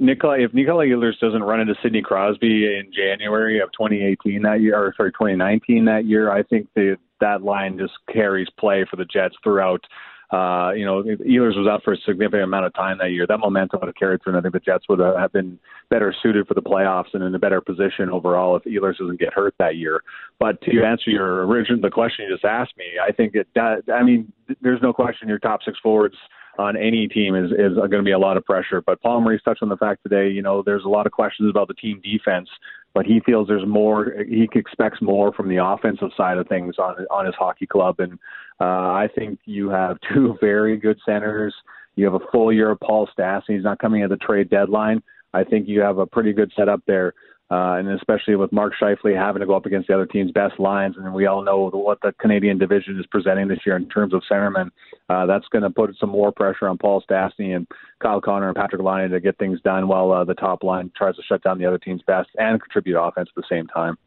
Nikolai, 0.00 0.38
if 0.40 0.52
Nikolai 0.52 0.86
Ehlers 0.86 1.16
doesn't 1.20 1.44
run 1.44 1.60
into 1.60 1.76
Sidney 1.80 2.02
Crosby 2.02 2.64
in 2.64 2.90
January 2.92 3.60
of 3.60 3.70
2018 3.70 4.42
that 4.42 4.60
year, 4.60 4.76
or 4.76 4.92
sorry, 4.96 5.12
2019 5.12 5.84
that 5.84 6.06
year, 6.06 6.28
I 6.28 6.42
think 6.42 6.66
the 6.74 6.96
that 7.22 7.42
line 7.42 7.78
just 7.78 7.94
carries 8.12 8.48
play 8.58 8.84
for 8.88 8.96
the 8.96 9.04
Jets 9.04 9.36
throughout. 9.42 9.84
Uh, 10.32 10.72
you 10.72 10.86
know, 10.86 11.02
Ehlers 11.02 11.58
was 11.58 11.68
out 11.70 11.82
for 11.84 11.92
a 11.92 11.96
significant 12.06 12.44
amount 12.44 12.64
of 12.64 12.72
time 12.72 12.96
that 12.98 13.10
year. 13.10 13.26
That 13.26 13.38
momentum 13.38 13.80
would 13.80 13.88
have 13.88 13.96
carried 13.96 14.22
through, 14.22 14.32
and 14.32 14.38
I 14.38 14.40
think 14.40 14.54
the 14.54 14.60
Jets 14.60 14.88
would 14.88 14.98
have 14.98 15.30
been 15.32 15.58
better 15.90 16.14
suited 16.22 16.48
for 16.48 16.54
the 16.54 16.62
playoffs 16.62 17.12
and 17.12 17.22
in 17.22 17.34
a 17.34 17.38
better 17.38 17.60
position 17.60 18.08
overall 18.08 18.56
if 18.56 18.62
Ehlers 18.64 18.96
doesn't 18.96 19.20
get 19.20 19.34
hurt 19.34 19.54
that 19.58 19.76
year. 19.76 20.02
But 20.40 20.60
to 20.62 20.82
answer 20.82 21.10
your 21.10 21.46
original 21.46 21.82
the 21.82 21.90
question 21.90 22.24
you 22.26 22.34
just 22.34 22.46
asked 22.46 22.78
me, 22.78 22.86
I 23.06 23.12
think 23.12 23.34
it 23.34 23.46
does. 23.54 23.82
I 23.92 24.02
mean, 24.02 24.32
there's 24.62 24.80
no 24.80 24.94
question 24.94 25.28
your 25.28 25.38
top 25.38 25.60
six 25.64 25.78
forwards 25.82 26.16
on 26.58 26.76
any 26.76 27.08
team 27.08 27.34
is 27.34 27.50
is 27.52 27.76
going 27.76 27.90
to 27.90 28.02
be 28.02 28.12
a 28.12 28.18
lot 28.18 28.38
of 28.38 28.44
pressure. 28.44 28.80
But 28.80 29.02
Paul 29.02 29.20
Maurice 29.20 29.42
touched 29.42 29.62
on 29.62 29.68
the 29.68 29.76
fact 29.76 30.02
today. 30.02 30.30
You 30.30 30.40
know, 30.40 30.62
there's 30.64 30.84
a 30.84 30.88
lot 30.88 31.06
of 31.06 31.12
questions 31.12 31.50
about 31.50 31.68
the 31.68 31.74
team 31.74 32.00
defense 32.02 32.48
but 32.94 33.06
he 33.06 33.20
feels 33.20 33.48
there's 33.48 33.66
more. 33.66 34.12
He 34.28 34.48
expects 34.54 35.00
more 35.00 35.32
from 35.32 35.48
the 35.48 35.64
offensive 35.64 36.10
side 36.16 36.38
of 36.38 36.48
things 36.48 36.76
on 36.78 37.06
on 37.10 37.26
his 37.26 37.34
hockey 37.34 37.66
club, 37.66 37.96
and 38.00 38.18
uh, 38.60 38.64
I 38.64 39.08
think 39.14 39.38
you 39.44 39.70
have 39.70 39.98
two 40.12 40.36
very 40.40 40.76
good 40.76 40.98
centers. 41.04 41.54
You 41.96 42.04
have 42.06 42.14
a 42.14 42.26
full 42.30 42.52
year 42.52 42.70
of 42.70 42.80
Paul 42.80 43.08
Stastny. 43.16 43.56
He's 43.56 43.64
not 43.64 43.78
coming 43.78 44.02
at 44.02 44.10
the 44.10 44.16
trade 44.16 44.48
deadline. 44.50 45.02
I 45.34 45.44
think 45.44 45.68
you 45.68 45.80
have 45.80 45.98
a 45.98 46.06
pretty 46.06 46.32
good 46.32 46.52
setup 46.56 46.80
there 46.86 47.14
uh, 47.52 47.74
and 47.74 47.86
especially 47.90 48.34
with 48.34 48.50
Mark 48.50 48.72
Scheifele 48.80 49.14
having 49.14 49.40
to 49.40 49.46
go 49.46 49.54
up 49.54 49.66
against 49.66 49.88
the 49.88 49.92
other 49.92 50.06
team's 50.06 50.32
best 50.32 50.58
lines, 50.58 50.96
and 50.96 51.12
we 51.12 51.26
all 51.26 51.44
know 51.44 51.68
what 51.68 52.00
the 52.00 52.14
Canadian 52.18 52.56
division 52.56 52.98
is 52.98 53.04
presenting 53.04 53.46
this 53.46 53.58
year 53.66 53.76
in 53.76 53.86
terms 53.90 54.14
of 54.14 54.22
centermen. 54.30 54.70
Uh, 55.10 55.26
that's 55.26 55.46
going 55.48 55.62
to 55.62 55.68
put 55.68 55.94
some 56.00 56.08
more 56.08 56.32
pressure 56.32 56.66
on 56.66 56.78
Paul 56.78 57.04
Stastny 57.06 57.54
and 57.54 57.66
Kyle 57.98 58.22
Connor 58.22 58.48
and 58.48 58.56
Patrik 58.56 58.82
Laine 58.82 59.10
to 59.10 59.20
get 59.20 59.36
things 59.36 59.60
done 59.60 59.86
while 59.86 60.10
uh, 60.12 60.24
the 60.24 60.32
top 60.32 60.62
line 60.62 60.90
tries 60.96 61.14
to 61.16 61.22
shut 61.28 61.42
down 61.42 61.58
the 61.58 61.66
other 61.66 61.76
team's 61.76 62.00
best 62.06 62.30
and 62.38 62.58
contribute 62.58 62.98
offense 62.98 63.28
at 63.36 63.42
the 63.42 63.46
same 63.54 63.66
time. 63.66 63.98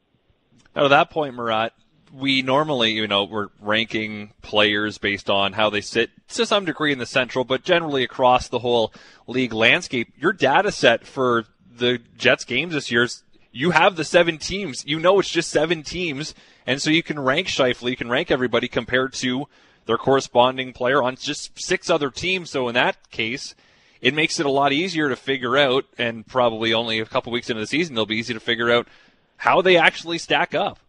Now, 0.76 0.86
at 0.86 0.88
that 0.88 1.12
point, 1.12 1.36
Murat, 1.36 1.74
we 2.12 2.42
normally, 2.42 2.94
you 2.94 3.08
know, 3.08 3.26
we're 3.26 3.50
ranking 3.62 4.34
players 4.42 4.98
based 4.98 5.30
on 5.30 5.54
how 5.54 5.70
they 5.70 5.82
sit 5.82 6.10
to 6.30 6.48
some 6.48 6.66
degree 6.66 6.92
in 6.92 6.98
the 6.98 7.06
central, 7.06 7.46
but 7.46 7.64
generally 7.64 8.04
across 8.04 8.48
the 8.48 8.60
whole 8.60 8.92
league 9.28 9.54
landscape. 9.54 10.14
Your 10.18 10.34
data 10.34 10.72
set 10.72 11.06
for 11.06 11.46
the 11.78 12.00
Jets 12.18 12.46
games 12.46 12.74
this 12.74 12.90
year 12.90 13.04
is 13.04 13.22
you 13.56 13.72
have 13.72 13.96
the 13.96 14.04
seven 14.04 14.38
teams. 14.38 14.84
You 14.86 15.00
know 15.00 15.18
it's 15.20 15.30
just 15.30 15.50
seven 15.50 15.82
teams, 15.82 16.36
and 16.68 16.82
so 16.82 16.90
you 16.90 17.02
can 17.02 17.18
rank 17.18 17.48
Scheifele, 17.48 17.90
you 17.90 17.96
can 17.96 18.10
rank 18.10 18.30
everybody 18.30 18.68
compared 18.68 19.14
to 19.14 19.48
their 19.86 19.98
corresponding 19.98 20.74
player 20.74 21.02
on 21.02 21.16
just 21.16 21.58
six 21.58 21.90
other 21.90 22.10
teams. 22.10 22.50
So 22.50 22.68
in 22.68 22.76
that 22.76 23.10
case, 23.12 23.56
it 24.02 24.14
makes 24.14 24.42
it 24.42 24.46
a 24.46 24.52
lot 24.52 24.74
easier 24.74 25.08
to 25.08 25.16
figure 25.16 25.58
out, 25.58 25.86
and 25.98 26.28
probably 26.28 26.74
only 26.74 27.00
a 27.00 27.06
couple 27.06 27.32
weeks 27.32 27.50
into 27.50 27.62
the 27.62 27.68
season, 27.68 27.96
it'll 27.96 28.06
be 28.06 28.18
easy 28.18 28.34
to 28.34 28.42
figure 28.42 28.70
out 28.70 28.90
how 29.38 29.62
they 29.62 29.78
actually 29.78 30.18
stack 30.18 30.54
up. 30.54 30.80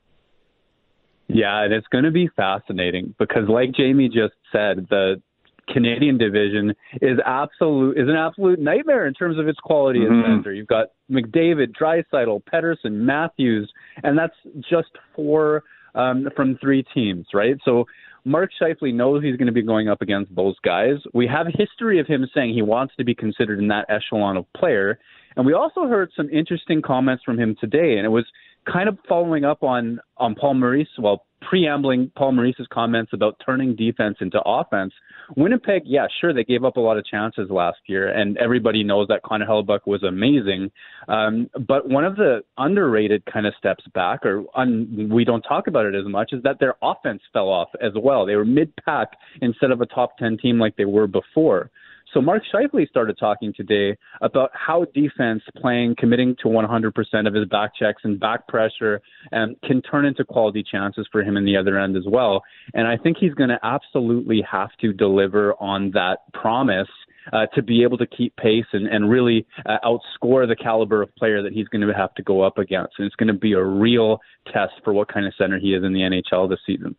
Yeah, 1.28 1.62
and 1.62 1.72
it's 1.72 1.86
going 1.88 2.04
to 2.04 2.10
be 2.10 2.28
fascinating 2.34 3.14
because, 3.16 3.48
like 3.48 3.72
Jamie 3.72 4.08
just 4.08 4.34
said, 4.50 4.88
the 4.90 5.22
Canadian 5.68 6.18
division 6.18 6.74
is 7.02 7.18
absolute 7.24 7.98
is 7.98 8.08
an 8.08 8.16
absolute 8.16 8.58
nightmare 8.58 9.06
in 9.06 9.14
terms 9.14 9.38
of 9.38 9.48
its 9.48 9.58
quality 9.58 10.00
mm-hmm. 10.00 10.20
as 10.20 10.26
center. 10.26 10.52
You've 10.52 10.66
got 10.66 10.88
McDavid, 11.10 11.72
Draisaitl, 11.80 12.42
Pettersson, 12.52 12.92
Matthews, 12.92 13.70
and 14.02 14.18
that's 14.18 14.34
just 14.68 14.90
four 15.14 15.64
um, 15.94 16.28
from 16.36 16.58
three 16.58 16.84
teams, 16.94 17.26
right? 17.34 17.56
So 17.64 17.86
Mark 18.24 18.50
Scheifele 18.60 18.92
knows 18.92 19.22
he's 19.22 19.36
going 19.36 19.46
to 19.46 19.52
be 19.52 19.62
going 19.62 19.88
up 19.88 20.02
against 20.02 20.34
those 20.34 20.56
guys. 20.64 20.96
We 21.14 21.28
have 21.28 21.46
a 21.46 21.56
history 21.56 22.00
of 22.00 22.06
him 22.06 22.26
saying 22.34 22.54
he 22.54 22.62
wants 22.62 22.94
to 22.96 23.04
be 23.04 23.14
considered 23.14 23.58
in 23.58 23.68
that 23.68 23.86
echelon 23.88 24.36
of 24.36 24.52
player. 24.52 24.98
And 25.36 25.46
we 25.46 25.52
also 25.52 25.86
heard 25.86 26.10
some 26.16 26.28
interesting 26.30 26.82
comments 26.82 27.22
from 27.22 27.38
him 27.38 27.56
today, 27.60 27.96
and 27.96 28.04
it 28.04 28.10
was 28.10 28.26
kind 28.70 28.88
of 28.88 28.98
following 29.08 29.44
up 29.44 29.62
on 29.62 30.00
on 30.16 30.34
Paul 30.34 30.54
Maurice, 30.54 30.88
well, 30.98 31.26
preambling 31.42 32.10
Paul 32.16 32.32
Maurice's 32.32 32.66
comments 32.72 33.12
about 33.12 33.40
turning 33.44 33.76
defense 33.76 34.16
into 34.20 34.40
offense. 34.44 34.92
Winnipeg, 35.36 35.82
yeah, 35.84 36.06
sure, 36.20 36.32
they 36.32 36.44
gave 36.44 36.64
up 36.64 36.76
a 36.76 36.80
lot 36.80 36.96
of 36.96 37.04
chances 37.04 37.50
last 37.50 37.78
year, 37.86 38.08
and 38.08 38.36
everybody 38.38 38.82
knows 38.82 39.08
that 39.08 39.22
Connor 39.22 39.46
Hellebuyck 39.46 39.80
was 39.86 40.02
amazing. 40.02 40.70
Um, 41.08 41.50
but 41.66 41.88
one 41.88 42.04
of 42.04 42.16
the 42.16 42.42
underrated 42.58 43.24
kind 43.26 43.46
of 43.46 43.54
steps 43.58 43.84
back, 43.92 44.24
or 44.24 44.44
un, 44.54 45.10
we 45.12 45.24
don't 45.24 45.42
talk 45.42 45.66
about 45.66 45.84
it 45.86 45.94
as 45.94 46.06
much, 46.06 46.32
is 46.32 46.42
that 46.44 46.58
their 46.60 46.74
offense 46.82 47.22
fell 47.32 47.48
off 47.48 47.68
as 47.82 47.92
well. 47.96 48.24
They 48.24 48.36
were 48.36 48.44
mid 48.44 48.72
pack 48.84 49.08
instead 49.42 49.70
of 49.70 49.80
a 49.80 49.86
top 49.86 50.16
10 50.18 50.38
team 50.38 50.58
like 50.58 50.76
they 50.76 50.84
were 50.84 51.06
before. 51.06 51.70
So 52.14 52.20
Mark 52.20 52.42
Scheifele 52.52 52.88
started 52.88 53.18
talking 53.18 53.52
today 53.54 53.96
about 54.20 54.50
how 54.54 54.86
defense 54.94 55.42
playing, 55.60 55.96
committing 55.98 56.36
to 56.42 56.48
100% 56.48 57.26
of 57.26 57.34
his 57.34 57.46
back 57.48 57.72
checks 57.76 58.02
and 58.04 58.18
back 58.18 58.46
pressure 58.48 59.02
um, 59.32 59.56
can 59.64 59.82
turn 59.82 60.06
into 60.06 60.24
quality 60.24 60.62
chances 60.62 61.06
for 61.10 61.22
him 61.22 61.36
in 61.36 61.44
the 61.44 61.56
other 61.56 61.78
end 61.78 61.96
as 61.96 62.04
well. 62.06 62.42
And 62.74 62.86
I 62.86 62.96
think 62.96 63.16
he's 63.18 63.34
going 63.34 63.50
to 63.50 63.58
absolutely 63.62 64.42
have 64.50 64.70
to 64.80 64.92
deliver 64.92 65.54
on 65.54 65.90
that 65.92 66.20
promise 66.32 66.88
uh, 67.32 67.46
to 67.54 67.62
be 67.62 67.82
able 67.82 67.98
to 67.98 68.06
keep 68.06 68.34
pace 68.36 68.66
and, 68.72 68.86
and 68.86 69.10
really 69.10 69.46
uh, 69.66 69.78
outscore 69.84 70.46
the 70.46 70.56
caliber 70.56 71.02
of 71.02 71.14
player 71.16 71.42
that 71.42 71.52
he's 71.52 71.66
going 71.68 71.86
to 71.86 71.92
have 71.92 72.14
to 72.14 72.22
go 72.22 72.42
up 72.42 72.58
against. 72.58 72.94
And 72.98 73.06
it's 73.06 73.16
going 73.16 73.28
to 73.28 73.34
be 73.34 73.52
a 73.52 73.62
real 73.62 74.20
test 74.52 74.74
for 74.84 74.92
what 74.92 75.12
kind 75.12 75.26
of 75.26 75.34
center 75.36 75.58
he 75.58 75.74
is 75.74 75.82
in 75.82 75.92
the 75.92 76.00
NHL 76.00 76.48
this 76.48 76.60
season. 76.64 76.94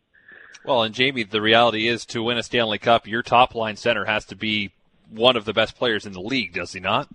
Well, 0.66 0.84
and 0.84 0.94
Jamie, 0.94 1.24
the 1.24 1.42
reality 1.42 1.88
is 1.88 2.06
to 2.08 2.22
win 2.22 2.38
a 2.38 2.44
Stanley 2.44 2.78
Cup, 2.78 3.08
your 3.08 3.24
top 3.24 3.56
line 3.56 3.78
center 3.78 4.04
has 4.04 4.26
to 4.26 4.36
be 4.36 4.74
one 5.10 5.36
of 5.36 5.46
the 5.46 5.54
best 5.54 5.76
players 5.76 6.06
in 6.06 6.14
the 6.14 6.22
league, 6.22 6.54
does 6.54 6.74
he 6.74 6.80
not? 6.80 7.08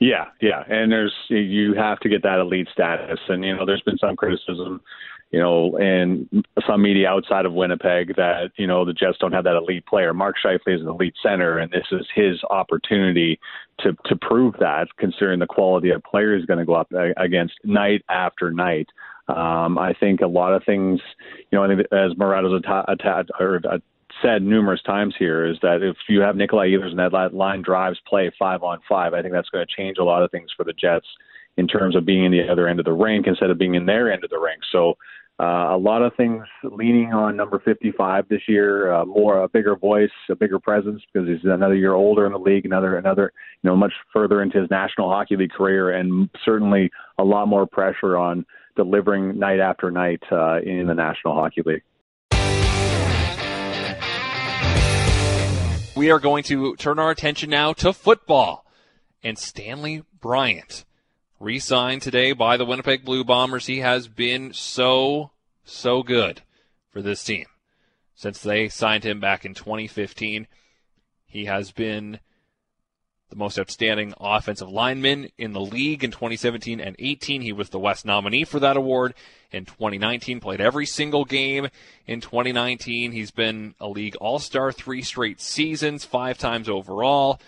Yeah, 0.00 0.26
yeah, 0.40 0.64
and 0.68 0.90
there's 0.90 1.14
you 1.28 1.74
have 1.74 2.00
to 2.00 2.08
get 2.08 2.22
that 2.24 2.38
elite 2.40 2.68
status, 2.72 3.20
and 3.28 3.44
you 3.44 3.56
know 3.56 3.64
there's 3.64 3.82
been 3.82 3.98
some 3.98 4.16
criticism 4.16 4.80
you 5.34 5.40
know, 5.40 5.76
in 5.78 6.28
some 6.64 6.80
media 6.80 7.08
outside 7.08 7.44
of 7.44 7.52
Winnipeg 7.52 8.14
that, 8.14 8.52
you 8.56 8.68
know, 8.68 8.84
the 8.84 8.92
Jets 8.92 9.18
don't 9.18 9.32
have 9.32 9.42
that 9.42 9.56
elite 9.56 9.84
player. 9.84 10.14
Mark 10.14 10.36
Scheifele 10.38 10.76
is 10.76 10.80
an 10.80 10.86
elite 10.86 11.16
center, 11.20 11.58
and 11.58 11.72
this 11.72 11.86
is 11.90 12.06
his 12.14 12.40
opportunity 12.50 13.40
to, 13.80 13.96
to 14.06 14.14
prove 14.14 14.54
that, 14.60 14.86
considering 14.96 15.40
the 15.40 15.46
quality 15.48 15.90
of 15.90 16.04
player 16.04 16.36
he's 16.36 16.46
going 16.46 16.60
to 16.60 16.64
go 16.64 16.74
up 16.74 16.92
against 17.16 17.54
night 17.64 18.04
after 18.08 18.52
night. 18.52 18.88
Um, 19.26 19.76
I 19.76 19.94
think 19.98 20.20
a 20.20 20.28
lot 20.28 20.54
of 20.54 20.62
things, 20.62 21.00
you 21.50 21.58
know, 21.58 21.64
I 21.64 21.66
think 21.66 21.80
as 21.80 22.12
Murado's 22.16 22.62
atta- 22.64 23.26
or 23.40 23.60
uh, 23.68 23.78
said 24.22 24.42
numerous 24.42 24.82
times 24.82 25.14
here 25.18 25.46
is 25.46 25.56
that 25.62 25.82
if 25.82 25.96
you 26.08 26.20
have 26.20 26.36
Nikolai 26.36 26.68
Ehlers 26.70 26.90
and 26.90 26.98
that 26.98 27.34
line 27.34 27.62
drives 27.62 27.98
play 28.06 28.30
five 28.38 28.62
on 28.62 28.80
five, 28.88 29.14
I 29.14 29.22
think 29.22 29.32
that's 29.32 29.48
going 29.50 29.66
to 29.66 29.74
change 29.74 29.98
a 29.98 30.04
lot 30.04 30.22
of 30.22 30.30
things 30.30 30.50
for 30.56 30.64
the 30.64 30.72
Jets 30.72 31.06
in 31.56 31.68
terms 31.68 31.94
of 31.94 32.04
being 32.04 32.24
in 32.24 32.32
the 32.32 32.48
other 32.50 32.68
end 32.68 32.78
of 32.78 32.84
the 32.84 32.92
rink 32.92 33.26
instead 33.26 33.50
of 33.50 33.58
being 33.58 33.74
in 33.74 33.86
their 33.86 34.12
end 34.12 34.24
of 34.24 34.30
the 34.30 34.38
rink. 34.38 34.62
So 34.72 34.94
uh, 35.40 35.74
a 35.74 35.76
lot 35.76 36.02
of 36.02 36.14
things 36.16 36.44
leaning 36.62 37.12
on 37.12 37.36
number 37.36 37.60
55 37.64 38.28
this 38.28 38.42
year, 38.46 38.92
uh, 38.92 39.04
more 39.04 39.42
a 39.42 39.48
bigger 39.48 39.74
voice, 39.74 40.10
a 40.30 40.36
bigger 40.36 40.60
presence 40.60 41.02
because 41.12 41.28
he's 41.28 41.44
another 41.44 41.74
year 41.74 41.94
older 41.94 42.26
in 42.26 42.32
the 42.32 42.38
league, 42.38 42.64
another 42.64 42.98
another 42.98 43.32
you 43.62 43.70
know 43.70 43.76
much 43.76 43.92
further 44.12 44.42
into 44.42 44.60
his 44.60 44.70
National 44.70 45.10
Hockey 45.10 45.36
League 45.36 45.50
career, 45.50 45.90
and 45.90 46.30
certainly 46.44 46.88
a 47.18 47.24
lot 47.24 47.48
more 47.48 47.66
pressure 47.66 48.16
on 48.16 48.46
delivering 48.76 49.36
night 49.36 49.58
after 49.58 49.90
night 49.90 50.22
uh, 50.30 50.60
in 50.60 50.86
the 50.86 50.94
National 50.94 51.34
Hockey 51.34 51.62
League. 51.66 51.82
We 55.96 56.10
are 56.10 56.18
going 56.18 56.42
to 56.44 56.74
turn 56.74 56.98
our 56.98 57.10
attention 57.10 57.50
now 57.50 57.72
to 57.74 57.92
football 57.92 58.66
and 59.22 59.38
Stanley 59.38 60.02
Bryant 60.20 60.84
re 61.38 61.60
signed 61.60 62.02
today 62.02 62.32
by 62.32 62.56
the 62.56 62.64
Winnipeg 62.64 63.04
Blue 63.04 63.22
Bombers. 63.22 63.66
He 63.66 63.78
has 63.78 64.08
been 64.08 64.52
so, 64.52 65.30
so 65.64 66.02
good 66.02 66.42
for 66.90 67.00
this 67.00 67.22
team. 67.22 67.46
Since 68.16 68.40
they 68.40 68.68
signed 68.68 69.04
him 69.04 69.20
back 69.20 69.44
in 69.44 69.54
2015, 69.54 70.48
he 71.26 71.44
has 71.44 71.70
been 71.70 72.18
the 73.34 73.38
most 73.38 73.58
outstanding 73.58 74.14
offensive 74.20 74.70
lineman 74.70 75.28
in 75.36 75.52
the 75.52 75.60
league 75.60 76.04
in 76.04 76.12
2017 76.12 76.80
and 76.80 76.94
18. 76.98 77.42
He 77.42 77.52
was 77.52 77.68
the 77.68 77.80
West 77.80 78.06
nominee 78.06 78.44
for 78.44 78.60
that 78.60 78.76
award 78.76 79.14
in 79.50 79.64
2019, 79.64 80.38
played 80.40 80.60
every 80.60 80.86
single 80.86 81.24
game 81.24 81.68
in 82.06 82.20
2019. 82.20 83.10
He's 83.10 83.32
been 83.32 83.74
a 83.80 83.88
league 83.88 84.14
all 84.16 84.38
star 84.38 84.70
three 84.70 85.02
straight 85.02 85.40
seasons, 85.40 86.04
five 86.04 86.38
times 86.38 86.68
overall. 86.68 87.40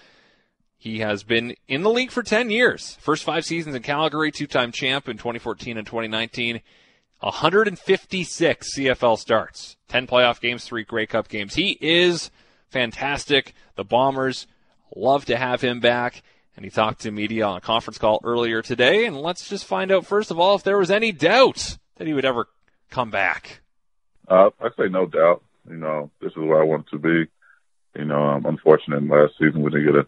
He 0.77 0.99
has 0.99 1.23
been 1.23 1.55
in 1.69 1.83
the 1.83 1.91
league 1.91 2.11
for 2.11 2.23
10 2.23 2.51
years. 2.51 2.97
First 3.01 3.23
five 3.23 3.45
seasons 3.45 3.77
in 3.77 3.83
Calgary, 3.83 4.33
two 4.33 4.47
time 4.47 4.73
champ 4.73 5.09
in 5.09 5.17
2014 5.17 5.79
and 5.79 5.87
2019. 5.87 6.61
156 7.21 8.77
CFL 8.77 9.19
starts, 9.19 9.77
10 9.89 10.07
playoff 10.07 10.41
games, 10.41 10.65
three 10.65 10.85
Grey 10.85 11.07
Cup 11.07 11.29
games. 11.29 11.55
He 11.55 11.79
is 11.81 12.31
fantastic. 12.69 13.55
The 13.77 13.85
Bombers 13.85 14.47
love 14.97 15.27
to 15.27 15.37
have 15.37 15.61
him 15.61 15.81
back. 15.81 16.23
And 16.57 16.65
he 16.65 16.71
talked 16.71 17.03
to 17.03 17.11
media 17.11 17.47
on 17.47 17.59
a 17.59 17.61
conference 17.61 17.99
call 17.99 18.21
earlier 18.25 18.63
today. 18.63 19.05
And 19.05 19.17
let's 19.21 19.49
just 19.49 19.67
find 19.67 19.93
out, 19.93 20.07
first 20.07 20.31
of 20.31 20.41
all, 20.41 20.55
if 20.55 20.63
there 20.63 20.79
was 20.79 20.91
any 20.91 21.13
doubt 21.13 21.77
that 21.97 22.07
he 22.07 22.15
would 22.15 22.25
ever 22.25 22.49
come 22.91 23.11
back. 23.11 23.61
Uh, 24.27 24.51
I 24.61 24.69
say 24.79 24.89
no 24.89 25.07
doubt. 25.07 25.43
You 25.69 25.77
know, 25.77 26.11
this 26.21 26.33
is 26.33 26.39
where 26.39 26.61
I 26.61 26.65
wanted 26.65 26.89
to 26.91 26.99
be. 26.99 27.31
You 27.99 28.05
know, 28.05 28.23
I'm 28.23 28.47
unfortunate 28.47 29.07
last 29.09 29.35
season 29.39 29.63
we 29.63 29.71
didn't 29.71 29.87
get 29.87 29.97
a 29.97 30.07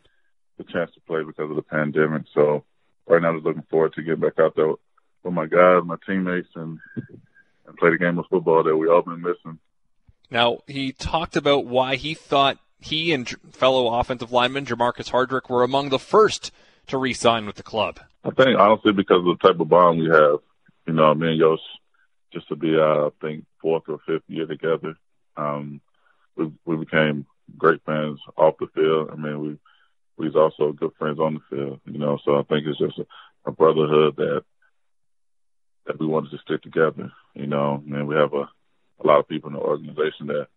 the 0.58 0.64
chance 0.64 0.90
to 0.92 1.00
play 1.00 1.22
because 1.22 1.50
of 1.50 1.56
the 1.56 1.62
pandemic. 1.62 2.22
So 2.34 2.64
right 3.06 3.22
now, 3.22 3.28
I'm 3.28 3.36
just 3.36 3.46
looking 3.46 3.64
forward 3.70 3.94
to 3.94 4.02
getting 4.02 4.20
back 4.20 4.38
out 4.38 4.56
there 4.56 4.68
with 5.22 5.32
my 5.32 5.46
guys, 5.46 5.82
my 5.84 5.96
teammates, 6.06 6.48
and 6.54 6.78
and 6.96 7.76
play 7.76 7.90
the 7.90 7.98
game 7.98 8.18
of 8.18 8.26
football 8.28 8.64
that 8.64 8.76
we 8.76 8.88
all 8.88 9.02
been 9.02 9.22
missing. 9.22 9.58
Now 10.30 10.58
he 10.66 10.92
talked 10.92 11.36
about 11.36 11.64
why 11.64 11.96
he 11.96 12.14
thought 12.14 12.58
he 12.80 13.12
and 13.12 13.28
fellow 13.52 13.94
offensive 13.98 14.32
lineman 14.32 14.66
Jermarcus 14.66 15.10
Hardrick 15.10 15.50
were 15.50 15.62
among 15.62 15.88
the 15.88 15.98
first 15.98 16.52
to 16.88 16.98
re-sign 16.98 17.46
with 17.46 17.56
the 17.56 17.62
club. 17.62 18.00
I 18.24 18.30
think 18.30 18.58
honestly 18.58 18.92
because 18.92 19.18
of 19.18 19.38
the 19.38 19.48
type 19.48 19.60
of 19.60 19.68
bond 19.68 20.00
we 20.00 20.08
have. 20.08 20.40
You 20.86 20.94
know, 20.94 21.14
me 21.14 21.28
and 21.28 21.38
Yosh, 21.38 21.60
just 22.32 22.48
to 22.48 22.56
be, 22.56 22.74
uh, 22.74 23.06
I 23.06 23.08
think, 23.20 23.44
fourth 23.60 23.82
or 23.88 23.98
fifth 24.06 24.22
year 24.26 24.46
together. 24.46 24.96
Um, 25.36 25.82
we 26.34 26.50
we 26.64 26.76
became 26.76 27.26
great 27.56 27.82
fans 27.84 28.18
off 28.36 28.54
the 28.58 28.68
field. 28.74 29.10
I 29.12 29.16
mean, 29.16 29.40
we 30.16 30.24
he's 30.24 30.34
also 30.34 30.72
good 30.72 30.92
friends 30.98 31.18
on 31.18 31.34
the 31.34 31.40
field, 31.56 31.80
you 31.84 31.98
know. 31.98 32.18
So 32.24 32.38
I 32.38 32.42
think 32.42 32.66
it's 32.66 32.78
just 32.78 32.98
a, 32.98 33.06
a 33.44 33.52
brotherhood 33.52 34.16
that 34.16 34.44
that 35.86 36.00
we 36.00 36.06
wanted 36.06 36.30
to 36.30 36.38
stick 36.38 36.62
together, 36.62 37.12
you 37.34 37.46
know. 37.46 37.82
And 37.90 38.08
we 38.08 38.16
have 38.16 38.32
a 38.32 38.48
a 39.00 39.06
lot 39.06 39.20
of 39.20 39.28
people 39.28 39.48
in 39.50 39.54
the 39.54 39.60
organization 39.60 40.28
that 40.28 40.48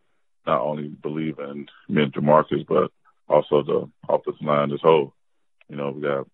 not 0.45 0.61
only 0.61 0.87
believe 0.87 1.39
in 1.39 1.67
me 1.89 2.03
and 2.03 2.13
Jermarcus, 2.13 2.65
but 2.67 2.91
also 3.27 3.63
the 3.63 3.89
offensive 4.09 4.45
line 4.45 4.71
as 4.71 4.81
whole. 4.81 5.13
You 5.69 5.75
know, 5.77 5.91
we 5.91 6.01
got 6.01 6.27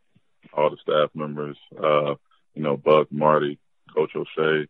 all 0.53 0.69
the 0.69 0.77
staff 0.81 1.09
members, 1.13 1.57
uh, 1.77 2.15
you 2.53 2.63
know, 2.63 2.77
Buck, 2.77 3.11
Marty, 3.11 3.59
Coach 3.93 4.11
O'Shea, 4.15 4.67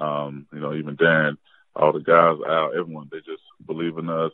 um, 0.00 0.46
you 0.52 0.60
know, 0.60 0.74
even 0.74 0.96
Dan, 0.96 1.36
all 1.76 1.92
the 1.92 2.00
guys 2.00 2.38
out, 2.48 2.72
everyone, 2.78 3.08
they 3.12 3.18
just 3.18 3.42
believe 3.64 3.98
in 3.98 4.08
us 4.08 4.32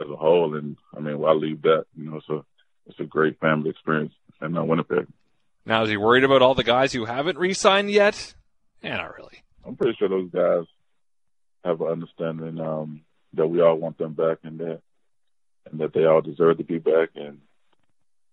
as 0.00 0.08
a 0.08 0.16
whole. 0.16 0.56
And 0.56 0.76
I 0.96 1.00
mean, 1.00 1.18
well, 1.18 1.32
I 1.32 1.34
leave 1.34 1.62
that, 1.62 1.84
you 1.96 2.10
know, 2.10 2.20
so 2.26 2.44
it's 2.86 3.00
a 3.00 3.04
great 3.04 3.38
family 3.40 3.70
experience 3.70 4.14
in 4.40 4.56
uh, 4.56 4.64
Winnipeg. 4.64 5.06
Now, 5.66 5.82
is 5.82 5.90
he 5.90 5.96
worried 5.96 6.24
about 6.24 6.42
all 6.42 6.54
the 6.54 6.64
guys 6.64 6.92
who 6.92 7.04
haven't 7.04 7.38
re-signed 7.38 7.90
yet? 7.90 8.34
Yeah, 8.82 8.96
not 8.96 9.14
really. 9.16 9.42
I'm 9.66 9.76
pretty 9.76 9.96
sure 9.98 10.08
those 10.08 10.30
guys 10.30 10.64
have 11.64 11.80
an 11.82 11.88
understanding 11.88 12.58
um, 12.60 13.02
that 13.34 13.46
we 13.46 13.60
all 13.60 13.76
want 13.76 13.98
them 13.98 14.14
back 14.14 14.38
and 14.42 14.58
that 14.58 14.80
and 15.70 15.80
that 15.80 15.92
they 15.92 16.04
all 16.04 16.20
deserve 16.20 16.58
to 16.58 16.64
be 16.64 16.78
back 16.78 17.10
and 17.14 17.38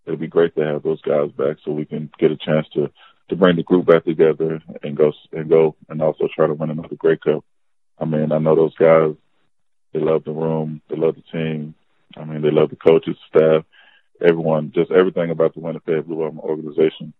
it'd 0.05 0.19
be 0.19 0.27
great 0.27 0.55
to 0.55 0.65
have 0.65 0.83
those 0.83 1.01
guys 1.01 1.31
back 1.31 1.57
so 1.63 1.71
we 1.71 1.85
can 1.85 2.09
get 2.17 2.31
a 2.31 2.37
chance 2.37 2.67
to 2.73 2.89
to 3.29 3.35
bring 3.35 3.57
the 3.57 3.63
group 3.63 3.85
back 3.85 4.05
together 4.05 4.61
and 4.81 4.95
go 4.95 5.11
and 5.33 5.49
go 5.49 5.75
and 5.89 6.01
also 6.01 6.27
try 6.33 6.47
to 6.47 6.53
win 6.53 6.69
another 6.69 6.95
Grey 6.95 7.17
Cup. 7.17 7.43
I 7.99 8.05
mean, 8.05 8.31
I 8.31 8.37
know 8.37 8.55
those 8.55 8.75
guys. 8.75 9.15
They 9.93 9.99
love 9.99 10.23
the 10.23 10.31
room. 10.31 10.81
They 10.89 10.95
love 10.95 11.15
the 11.15 11.23
team. 11.31 11.75
I 12.15 12.23
mean, 12.23 12.41
they 12.41 12.51
love 12.51 12.69
the 12.69 12.75
coaches, 12.75 13.17
staff, 13.27 13.65
everyone, 14.21 14.71
just 14.73 14.91
everything 14.91 15.29
about 15.29 15.53
the 15.53 15.59
Winnipeg 15.59 16.05
Blue 16.05 16.17
Bomber 16.17 16.41
organization. 16.41 17.13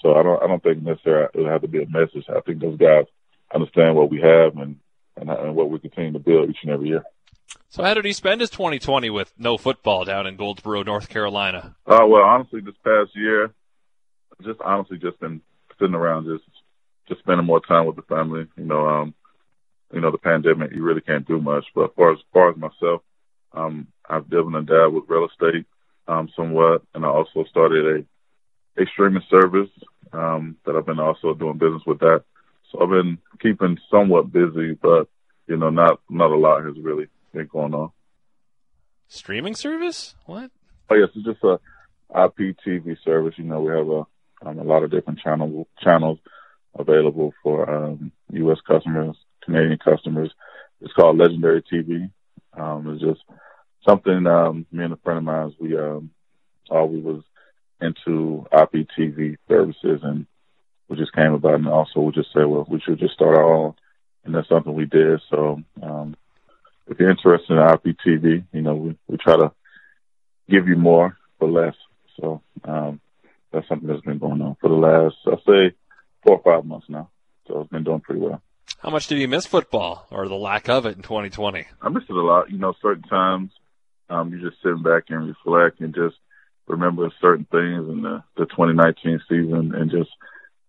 So 0.00 0.14
I 0.14 0.22
don't, 0.22 0.42
I 0.42 0.46
don't 0.46 0.62
think 0.62 0.82
necessarily 0.82 1.28
it'll 1.34 1.48
have 1.48 1.62
to 1.62 1.68
be 1.68 1.82
a 1.82 1.88
message. 1.88 2.24
I 2.28 2.40
think 2.40 2.60
those 2.60 2.78
guys 2.78 3.04
understand 3.54 3.94
what 3.94 4.10
we 4.10 4.20
have 4.20 4.56
and, 4.56 4.76
and, 5.16 5.30
and 5.30 5.54
what 5.54 5.70
we 5.70 5.78
continue 5.78 6.12
to 6.12 6.18
build 6.18 6.50
each 6.50 6.58
and 6.62 6.72
every 6.72 6.88
year. 6.88 7.04
So 7.68 7.82
how 7.82 7.94
did 7.94 8.04
he 8.04 8.12
spend 8.12 8.40
his 8.40 8.50
2020 8.50 9.10
with 9.10 9.32
no 9.38 9.56
football 9.56 10.04
down 10.04 10.26
in 10.26 10.36
Goldsboro, 10.36 10.82
North 10.82 11.08
Carolina? 11.08 11.74
Uh, 11.86 12.06
well, 12.06 12.22
honestly, 12.22 12.60
this 12.60 12.74
past 12.84 13.10
year, 13.14 13.52
just 14.42 14.60
honestly 14.60 14.98
just 14.98 15.18
been 15.20 15.40
sitting 15.78 15.94
around, 15.94 16.26
just 16.26 16.44
just 17.08 17.20
spending 17.20 17.46
more 17.46 17.60
time 17.60 17.86
with 17.86 17.96
the 17.96 18.02
family. 18.02 18.46
You 18.56 18.64
know, 18.64 18.86
um, 18.86 19.14
you 19.92 20.00
know, 20.00 20.10
the 20.10 20.18
pandemic, 20.18 20.72
you 20.72 20.82
really 20.82 21.00
can't 21.00 21.26
do 21.26 21.40
much. 21.40 21.64
But 21.74 21.84
as 21.84 21.90
far 21.96 22.12
as, 22.12 22.18
as 22.18 22.24
far 22.32 22.50
as 22.50 22.56
myself, 22.56 23.02
um, 23.52 23.88
I've 24.08 24.28
dabbled 24.28 24.54
and 24.54 24.66
dabbled 24.66 24.94
with 24.94 25.08
real 25.08 25.28
estate 25.28 25.66
um, 26.08 26.28
somewhat, 26.36 26.82
and 26.94 27.04
I 27.04 27.08
also 27.08 27.44
started 27.50 28.06
a, 28.76 28.82
a 28.82 28.86
streaming 28.86 29.22
service 29.30 29.70
um, 30.12 30.56
that 30.64 30.76
I've 30.76 30.86
been 30.86 31.00
also 31.00 31.34
doing 31.34 31.58
business 31.58 31.82
with 31.86 32.00
that. 32.00 32.24
So 32.70 32.82
I've 32.82 32.90
been 32.90 33.18
keeping 33.40 33.78
somewhat 33.90 34.32
busy, 34.32 34.74
but 34.80 35.08
you 35.46 35.56
know, 35.56 35.70
not 35.70 36.00
not 36.08 36.30
a 36.30 36.36
lot 36.36 36.64
has 36.64 36.76
really 36.80 37.08
been 37.34 37.46
going 37.46 37.74
on. 37.74 37.90
Streaming 39.08 39.54
service? 39.54 40.14
What? 40.26 40.50
Oh 40.90 40.94
yes, 40.94 41.10
it's 41.14 41.26
just 41.26 41.44
a 41.44 41.58
IPTV 42.14 42.96
service. 43.04 43.34
You 43.36 43.44
know, 43.44 43.60
we 43.60 43.72
have 43.72 43.88
a 43.88 44.48
um, 44.48 44.58
a 44.58 44.64
lot 44.64 44.82
of 44.82 44.90
different 44.90 45.20
channel 45.20 45.68
channels 45.82 46.18
available 46.78 47.32
for 47.42 47.68
um, 47.68 48.12
U.S. 48.32 48.58
customers, 48.66 49.16
Canadian 49.44 49.78
customers. 49.78 50.30
It's 50.80 50.92
called 50.92 51.18
Legendary 51.18 51.62
TV. 51.62 52.10
Um, 52.56 52.88
it's 52.92 53.02
just 53.02 53.20
something 53.86 54.26
um, 54.26 54.66
me 54.72 54.84
and 54.84 54.92
a 54.92 54.96
friend 54.96 55.18
of 55.18 55.24
mine 55.24 55.54
we 55.60 55.76
um, 55.76 56.10
all 56.70 56.88
we 56.88 57.00
was 57.00 57.22
into 57.80 58.46
IPTV 58.52 59.36
services, 59.48 60.00
and 60.02 60.26
we 60.88 60.96
just 60.96 61.12
came 61.12 61.32
about, 61.32 61.54
and 61.54 61.68
also 61.68 62.00
we 62.00 62.12
just 62.12 62.32
said, 62.32 62.46
well, 62.46 62.66
we 62.68 62.80
should 62.80 62.98
just 62.98 63.14
start 63.14 63.36
our 63.36 63.54
own, 63.54 63.74
and 64.24 64.34
that's 64.34 64.48
something 64.48 64.74
we 64.74 64.86
did. 64.86 65.20
So, 65.30 65.62
um, 65.82 66.16
if 66.88 66.98
you're 66.98 67.10
interested 67.10 67.52
in 67.52 67.58
IPTV, 67.58 68.44
you 68.52 68.62
know, 68.62 68.74
we, 68.74 68.98
we 69.08 69.16
try 69.16 69.36
to 69.36 69.52
give 70.48 70.68
you 70.68 70.76
more 70.76 71.16
for 71.38 71.50
less. 71.50 71.74
So, 72.20 72.42
um, 72.64 73.00
that's 73.52 73.68
something 73.68 73.88
that's 73.88 74.02
been 74.02 74.18
going 74.18 74.42
on 74.42 74.56
for 74.60 74.68
the 74.68 74.74
last, 74.74 75.16
I'll 75.26 75.40
say, 75.46 75.74
four 76.24 76.38
or 76.38 76.42
five 76.42 76.66
months 76.66 76.86
now. 76.88 77.10
So 77.46 77.60
it's 77.60 77.70
been 77.70 77.84
doing 77.84 78.00
pretty 78.00 78.20
well. 78.20 78.42
How 78.78 78.90
much 78.90 79.06
did 79.06 79.18
you 79.18 79.28
miss 79.28 79.46
football 79.46 80.06
or 80.10 80.28
the 80.28 80.34
lack 80.34 80.68
of 80.68 80.86
it 80.86 80.96
in 80.96 81.02
2020? 81.02 81.66
I 81.80 81.88
missed 81.88 82.10
it 82.10 82.16
a 82.16 82.20
lot. 82.20 82.50
You 82.50 82.58
know, 82.58 82.74
certain 82.82 83.04
times, 83.04 83.50
um, 84.10 84.32
you 84.32 84.40
just 84.40 84.62
sitting 84.62 84.82
back 84.82 85.04
and 85.08 85.28
reflect 85.28 85.80
and 85.80 85.94
just 85.94 86.16
remember 86.66 87.10
certain 87.20 87.46
things 87.50 87.88
in 87.88 88.02
the, 88.02 88.22
the 88.36 88.46
2019 88.46 89.20
season 89.28 89.74
and 89.74 89.90
just 89.90 90.10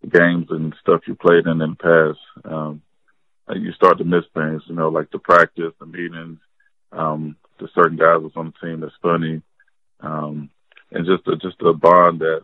games 0.10 0.48
and 0.50 0.74
stuff 0.82 1.02
you 1.08 1.16
played 1.16 1.46
in 1.46 1.62
in 1.62 1.76
the 1.78 2.14
past. 2.44 2.54
Um, 2.54 2.82
you 3.54 3.72
start 3.74 3.98
to 4.00 4.04
miss 4.04 4.26
things, 4.34 4.64
you 4.68 4.76
know, 4.76 4.90
like 4.90 5.12
the 5.12 5.20
practice, 5.20 5.74
the 5.80 5.86
meetings, 5.86 6.40
um, 6.92 7.36
the 7.60 7.68
certain 7.76 7.98
guys 7.98 8.22
was 8.22 8.32
on 8.36 8.54
the 8.54 8.68
team 8.68 8.80
that's 8.80 8.94
funny, 9.02 9.42
um, 10.02 10.50
and 10.92 11.06
just 11.06 11.26
the, 11.26 11.36
just 11.36 11.58
the 11.60 11.74
bond 11.74 12.20
that 12.20 12.42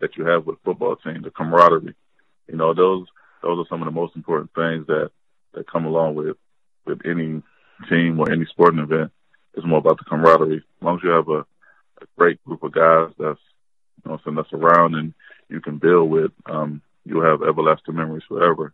that 0.00 0.16
you 0.16 0.24
have 0.24 0.46
with 0.46 0.58
football 0.64 0.96
team, 0.96 1.22
the 1.22 1.30
camaraderie. 1.30 1.94
You 2.48 2.56
know, 2.56 2.74
those 2.74 3.06
those 3.42 3.58
are 3.58 3.68
some 3.68 3.82
of 3.82 3.86
the 3.86 4.00
most 4.00 4.16
important 4.16 4.50
things 4.54 4.86
that 4.86 5.10
that 5.54 5.70
come 5.70 5.84
along 5.84 6.14
with 6.14 6.36
with 6.86 7.00
any 7.04 7.42
team 7.88 8.18
or 8.18 8.30
any 8.30 8.46
sporting 8.46 8.80
event. 8.80 9.12
It's 9.54 9.66
more 9.66 9.78
about 9.78 9.98
the 9.98 10.04
camaraderie. 10.04 10.58
As 10.58 10.82
long 10.82 10.96
as 10.96 11.02
you 11.02 11.10
have 11.10 11.28
a, 11.28 11.40
a 11.40 12.06
great 12.16 12.42
group 12.44 12.62
of 12.62 12.72
guys 12.72 13.10
that's 13.18 13.40
you 14.04 14.10
know, 14.10 14.18
that's 14.24 14.52
around 14.52 14.94
and 14.94 15.14
you 15.48 15.60
can 15.60 15.78
build 15.78 16.10
with, 16.10 16.30
um, 16.46 16.82
you'll 17.04 17.24
have 17.24 17.42
everlasting 17.42 17.96
memories 17.96 18.22
forever. 18.28 18.72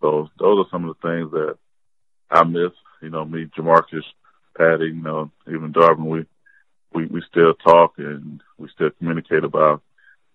So 0.00 0.28
those 0.38 0.66
are 0.66 0.70
some 0.70 0.88
of 0.88 0.96
the 0.96 1.08
things 1.08 1.30
that 1.32 1.56
I 2.30 2.44
miss. 2.44 2.72
You 3.02 3.10
know, 3.10 3.24
me, 3.24 3.46
Jermarcus, 3.56 4.04
Patty, 4.56 4.86
you 4.86 5.02
know, 5.02 5.30
even 5.48 5.72
Darvin, 5.72 6.06
we, 6.06 6.26
we, 6.92 7.06
we 7.06 7.22
still 7.28 7.54
talk 7.54 7.94
and 7.98 8.40
we 8.58 8.68
still 8.74 8.90
communicate 8.98 9.44
about 9.44 9.82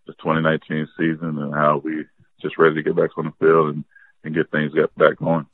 the 0.06 0.14
2019 0.14 0.88
season 0.98 1.38
and 1.40 1.54
how 1.54 1.82
we 1.84 2.06
just 2.42 2.58
ready 2.58 2.76
to 2.76 2.84
get 2.84 2.96
back 2.96 3.18
on 3.18 3.26
the 3.26 3.34
field 3.46 3.76
and, 3.76 3.84
and 4.24 4.36
get 4.36 4.52
things 4.52 4.74
get 4.74 4.96
back 4.96 5.18
going. 5.18 5.46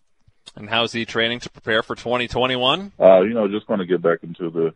And 0.56 0.70
how's 0.70 0.94
he 0.94 1.06
training 1.06 1.40
to 1.42 1.50
prepare 1.50 1.84
for 1.84 1.96
2021? 1.96 2.94
Uh, 3.00 3.22
you 3.22 3.34
know, 3.34 3.48
just 3.48 3.68
going 3.68 3.80
to 3.80 3.86
get 3.86 4.02
back 4.02 4.20
into 4.24 4.50
the 4.50 4.74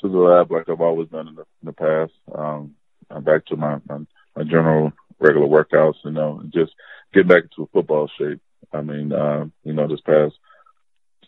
to 0.00 0.08
the 0.08 0.18
lab 0.18 0.50
like 0.50 0.68
I've 0.68 0.80
always 0.80 1.08
done 1.08 1.28
in 1.28 1.34
the, 1.34 1.42
in 1.62 1.66
the 1.66 1.72
past. 1.72 2.12
Um, 2.34 2.74
I'm 3.10 3.22
back 3.22 3.46
to 3.46 3.56
my, 3.56 3.78
my 3.88 3.98
my 4.36 4.44
general 4.44 4.92
regular 5.20 5.46
workouts, 5.46 5.96
you 6.04 6.10
know, 6.10 6.40
and 6.40 6.52
just 6.52 6.72
get 7.12 7.28
back 7.28 7.44
into 7.44 7.68
football 7.72 8.10
shape. 8.18 8.40
I 8.72 8.80
mean, 8.80 9.12
uh, 9.12 9.46
you 9.64 9.72
know, 9.72 9.88
this 9.88 10.00
past 10.00 10.34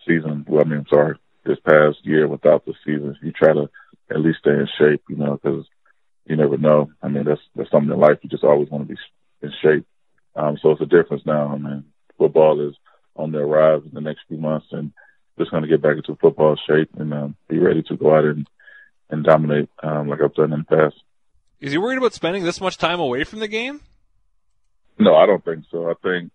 season, 0.06 0.44
well, 0.48 0.62
I 0.64 0.68
mean, 0.68 0.80
I'm 0.80 0.86
sorry, 0.88 1.16
this 1.44 1.58
past 1.60 1.98
year 2.02 2.26
without 2.28 2.64
the 2.64 2.74
season, 2.84 3.16
you 3.22 3.32
try 3.32 3.52
to 3.52 3.68
at 4.10 4.20
least 4.20 4.38
stay 4.40 4.50
in 4.50 4.68
shape, 4.78 5.02
you 5.08 5.16
know, 5.16 5.38
because 5.42 5.66
you 6.26 6.36
never 6.36 6.56
know. 6.56 6.90
I 7.02 7.08
mean, 7.08 7.24
that's 7.24 7.40
that's 7.54 7.70
something 7.70 7.92
in 7.92 8.00
life 8.00 8.18
you 8.22 8.30
just 8.30 8.44
always 8.44 8.70
want 8.70 8.88
to 8.88 8.94
be 8.94 9.00
in 9.42 9.52
shape. 9.62 9.86
Um, 10.36 10.58
so 10.60 10.70
it's 10.70 10.80
a 10.80 10.86
difference 10.86 11.22
now. 11.26 11.48
I 11.48 11.58
mean, 11.58 11.84
football 12.18 12.66
is 12.66 12.74
on 13.16 13.30
the 13.30 13.44
rise 13.44 13.82
in 13.84 13.92
the 13.92 14.00
next 14.00 14.22
few 14.28 14.38
months, 14.38 14.66
and 14.72 14.92
just 15.38 15.50
going 15.50 15.62
to 15.62 15.68
get 15.68 15.82
back 15.82 15.96
into 15.96 16.16
football 16.16 16.56
shape 16.68 16.90
and 16.98 17.12
um, 17.12 17.36
be 17.48 17.58
ready 17.58 17.82
to 17.84 17.96
go 17.96 18.14
out 18.14 18.24
and 18.24 18.46
and 19.10 19.24
dominate 19.24 19.68
um, 19.82 20.08
like 20.08 20.20
I've 20.22 20.34
done 20.34 20.52
in 20.52 20.64
the 20.68 20.76
past. 20.76 20.96
Is 21.60 21.72
he 21.72 21.78
worried 21.78 21.98
about 21.98 22.14
spending 22.14 22.44
this 22.44 22.60
much 22.60 22.78
time 22.78 23.00
away 23.00 23.24
from 23.24 23.38
the 23.38 23.48
game? 23.48 23.80
No, 24.98 25.14
I 25.14 25.26
don't 25.26 25.44
think 25.44 25.64
so. 25.70 25.90
I 25.90 25.94
think 26.02 26.30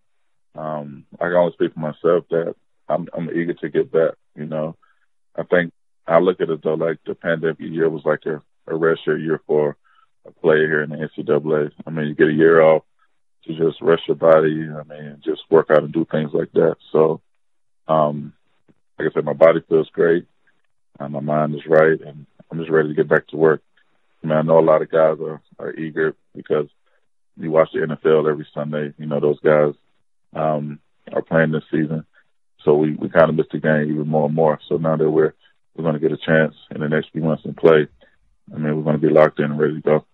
um, 0.55 1.05
I 1.19 1.25
can 1.25 1.33
only 1.33 1.53
speak 1.53 1.73
for 1.73 1.79
myself 1.79 2.25
that 2.29 2.55
I'm, 2.87 3.07
I'm 3.13 3.29
eager 3.29 3.53
to 3.53 3.69
get 3.69 3.91
back. 3.91 4.13
You 4.35 4.45
know, 4.45 4.75
I 5.35 5.43
think 5.43 5.73
I 6.07 6.19
look 6.19 6.41
at 6.41 6.49
it 6.49 6.63
though 6.63 6.73
like 6.73 6.97
the 7.05 7.15
pandemic 7.15 7.59
year 7.59 7.89
was 7.89 8.03
like 8.05 8.25
a, 8.25 8.41
a 8.67 8.75
rest 8.75 9.01
year 9.05 9.41
for 9.45 9.77
a 10.25 10.31
player 10.31 10.67
here 10.67 10.83
in 10.83 10.89
the 10.89 10.95
NCAA. 10.97 11.71
I 11.85 11.89
mean, 11.89 12.07
you 12.07 12.15
get 12.15 12.29
a 12.29 12.33
year 12.33 12.61
off 12.61 12.83
to 13.45 13.55
just 13.55 13.81
rest 13.81 14.03
your 14.07 14.15
body. 14.15 14.67
I 14.69 14.83
mean, 14.83 15.21
just 15.23 15.41
work 15.49 15.69
out 15.69 15.83
and 15.83 15.93
do 15.93 16.05
things 16.05 16.31
like 16.33 16.51
that. 16.53 16.75
So, 16.91 17.21
um, 17.87 18.33
like 18.97 19.09
I 19.09 19.13
said, 19.13 19.25
my 19.25 19.33
body 19.33 19.61
feels 19.69 19.89
great. 19.91 20.25
and 20.99 21.13
my 21.13 21.21
mind 21.21 21.55
is 21.55 21.65
right, 21.65 21.99
and 22.01 22.25
I'm 22.51 22.59
just 22.59 22.69
ready 22.69 22.89
to 22.89 22.95
get 22.95 23.07
back 23.07 23.27
to 23.27 23.37
work. 23.37 23.61
I 24.23 24.27
mean, 24.27 24.37
I 24.37 24.41
know 24.41 24.59
a 24.59 24.61
lot 24.61 24.81
of 24.81 24.91
guys 24.91 25.17
are, 25.21 25.41
are 25.57 25.73
eager 25.73 26.15
because 26.35 26.67
you 27.37 27.51
watch 27.51 27.69
the 27.73 27.79
NFL 27.79 28.29
every 28.29 28.45
Sunday. 28.53 28.93
You 28.97 29.05
know, 29.05 29.19
those 29.19 29.39
guys 29.39 29.73
um, 30.33 30.79
are 31.11 31.21
playing 31.21 31.51
this 31.51 31.63
season. 31.71 32.05
So 32.63 32.75
we, 32.75 32.93
we 32.93 33.09
kind 33.09 33.29
of 33.29 33.35
missed 33.35 33.51
the 33.51 33.59
game 33.59 33.91
even 33.91 34.07
more 34.07 34.25
and 34.25 34.35
more. 34.35 34.59
So 34.67 34.77
now 34.77 34.97
that 34.97 35.09
we're 35.09 35.33
we're 35.75 35.83
going 35.83 35.93
to 35.93 35.99
get 35.99 36.11
a 36.11 36.17
chance 36.17 36.55
in 36.71 36.81
the 36.81 36.89
next 36.89 37.11
few 37.11 37.21
months 37.21 37.45
and 37.45 37.55
play, 37.55 37.87
I 38.53 38.57
mean, 38.57 38.75
we're 38.75 38.83
going 38.83 38.99
to 38.99 39.07
be 39.07 39.13
locked 39.13 39.39
in 39.39 39.45
and 39.45 39.59
ready 39.59 39.75
to 39.75 39.81
go. 39.81 40.05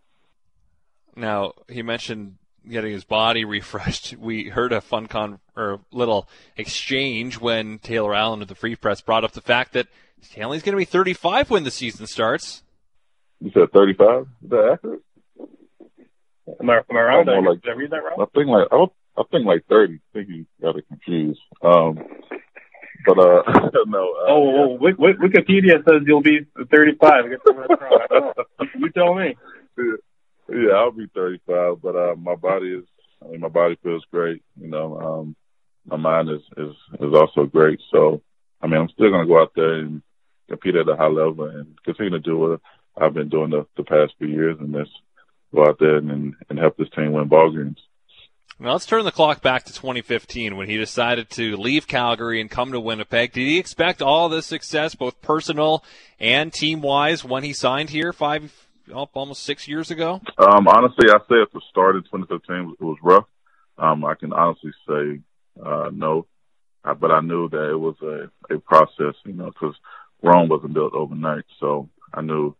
Now, 1.15 1.53
he 1.67 1.81
mentioned 1.81 2.35
getting 2.69 2.91
his 2.91 3.03
body 3.03 3.45
refreshed. 3.45 4.15
We 4.17 4.49
heard 4.49 4.73
a 4.73 4.81
fun 4.81 5.07
con 5.07 5.39
or 5.55 5.79
little 5.91 6.27
exchange 6.57 7.39
when 7.39 7.79
Taylor 7.79 8.13
Allen 8.13 8.41
of 8.41 8.47
the 8.47 8.55
Free 8.55 8.75
Press 8.75 9.01
brought 9.01 9.23
up 9.23 9.31
the 9.31 9.41
fact 9.41 9.73
that 9.73 9.87
Stanley's 10.21 10.61
going 10.61 10.73
to 10.73 10.77
be 10.77 10.85
35 10.85 11.49
when 11.49 11.63
the 11.63 11.71
season 11.71 12.07
starts. 12.07 12.63
You 13.39 13.51
said 13.53 13.71
35? 13.73 14.21
Is 14.43 14.49
that 14.49 14.69
accurate? 14.73 15.01
Am 16.59 16.69
I, 16.69 16.77
am 16.77 16.97
I 16.97 17.01
wrong? 17.01 17.25
Did, 17.25 17.43
like, 17.43 17.61
did 17.61 17.71
I 17.71 17.75
read 17.75 17.91
that 17.91 17.97
wrong? 17.97 18.21
I 18.21 18.25
think 18.37 18.47
like 18.47 18.67
I, 18.71 18.85
I 19.17 19.23
think 19.31 19.45
like 19.45 19.65
30. 19.69 19.93
I 19.93 19.97
think 20.13 20.29
you 20.29 20.45
got 20.61 20.77
it 20.77 20.87
confused. 20.87 21.39
Um, 21.61 21.99
but 23.05 23.19
uh, 23.19 23.43
no. 23.87 23.99
Uh, 23.99 24.29
oh, 24.29 24.77
yeah. 24.81 24.93
well, 24.97 25.13
Wikipedia 25.13 25.83
says 25.85 26.03
you'll 26.05 26.21
be 26.21 26.45
35. 26.71 27.25
you 28.77 28.89
tell 28.91 29.13
me. 29.15 29.37
Yeah, 30.49 30.73
I'll 30.75 30.91
be 30.91 31.07
35, 31.13 31.81
but 31.81 31.95
uh, 31.95 32.15
my 32.15 32.35
body 32.35 32.73
is. 32.73 32.83
I 33.23 33.29
mean, 33.29 33.39
my 33.39 33.49
body 33.49 33.77
feels 33.81 34.05
great. 34.11 34.43
You 34.59 34.67
know, 34.67 34.99
um, 34.99 35.35
my 35.85 35.97
mind 35.97 36.29
is 36.29 36.41
is 36.57 36.75
is 36.99 37.13
also 37.13 37.45
great. 37.45 37.79
So, 37.91 38.21
I 38.61 38.67
mean, 38.67 38.79
I'm 38.79 38.89
still 38.89 39.09
gonna 39.09 39.25
go 39.25 39.41
out 39.41 39.53
there 39.55 39.75
and 39.75 40.01
compete 40.49 40.75
at 40.75 40.89
a 40.89 40.95
high 40.95 41.07
level 41.07 41.45
and 41.45 41.75
continue 41.83 42.11
to 42.11 42.19
do 42.19 42.37
what 42.37 42.61
I've 42.97 43.13
been 43.13 43.29
doing 43.29 43.49
the, 43.49 43.65
the 43.77 43.83
past 43.83 44.13
few 44.17 44.27
years, 44.27 44.57
and 44.59 44.73
just 44.73 44.91
go 45.53 45.65
out 45.65 45.77
there 45.79 45.97
and 45.97 46.35
and 46.49 46.59
help 46.59 46.77
this 46.77 46.89
team 46.95 47.13
win 47.13 47.27
ball 47.27 47.51
games. 47.51 47.79
Now 48.57 48.71
let's 48.71 48.85
turn 48.85 49.03
the 49.03 49.11
clock 49.11 49.41
back 49.41 49.65
to 49.65 49.73
2015 49.73 50.55
when 50.55 50.69
he 50.69 50.77
decided 50.77 51.29
to 51.31 51.57
leave 51.57 51.87
Calgary 51.87 52.39
and 52.39 52.49
come 52.49 52.71
to 52.71 52.79
Winnipeg. 52.79 53.33
Did 53.33 53.47
he 53.47 53.59
expect 53.59 54.01
all 54.01 54.29
this 54.29 54.45
success, 54.45 54.95
both 54.95 55.21
personal 55.21 55.83
and 56.21 56.53
team 56.53 56.81
wise, 56.81 57.25
when 57.25 57.43
he 57.43 57.51
signed 57.51 57.89
here 57.89 58.13
five, 58.13 58.53
almost 59.13 59.43
six 59.43 59.67
years 59.67 59.91
ago? 59.91 60.21
Um, 60.37 60.69
honestly, 60.69 61.09
I 61.09 61.17
say 61.27 61.41
at 61.41 61.51
the 61.51 61.59
start 61.69 61.97
of 61.97 62.05
2015 62.05 62.77
it 62.79 62.83
was 62.83 62.97
rough. 63.03 63.25
Um, 63.77 64.05
I 64.05 64.15
can 64.15 64.31
honestly 64.31 64.71
say 64.87 65.19
uh, 65.61 65.89
no, 65.91 66.25
uh, 66.85 66.93
but 66.93 67.11
I 67.11 67.19
knew 67.19 67.49
that 67.49 67.71
it 67.71 67.77
was 67.77 67.95
a, 68.01 68.55
a 68.55 68.59
process, 68.59 69.15
you 69.25 69.33
know, 69.33 69.47
because 69.47 69.75
Rome 70.23 70.47
wasn't 70.47 70.73
built 70.73 70.93
overnight. 70.93 71.43
So 71.59 71.89
I 72.13 72.21
knew 72.21 72.55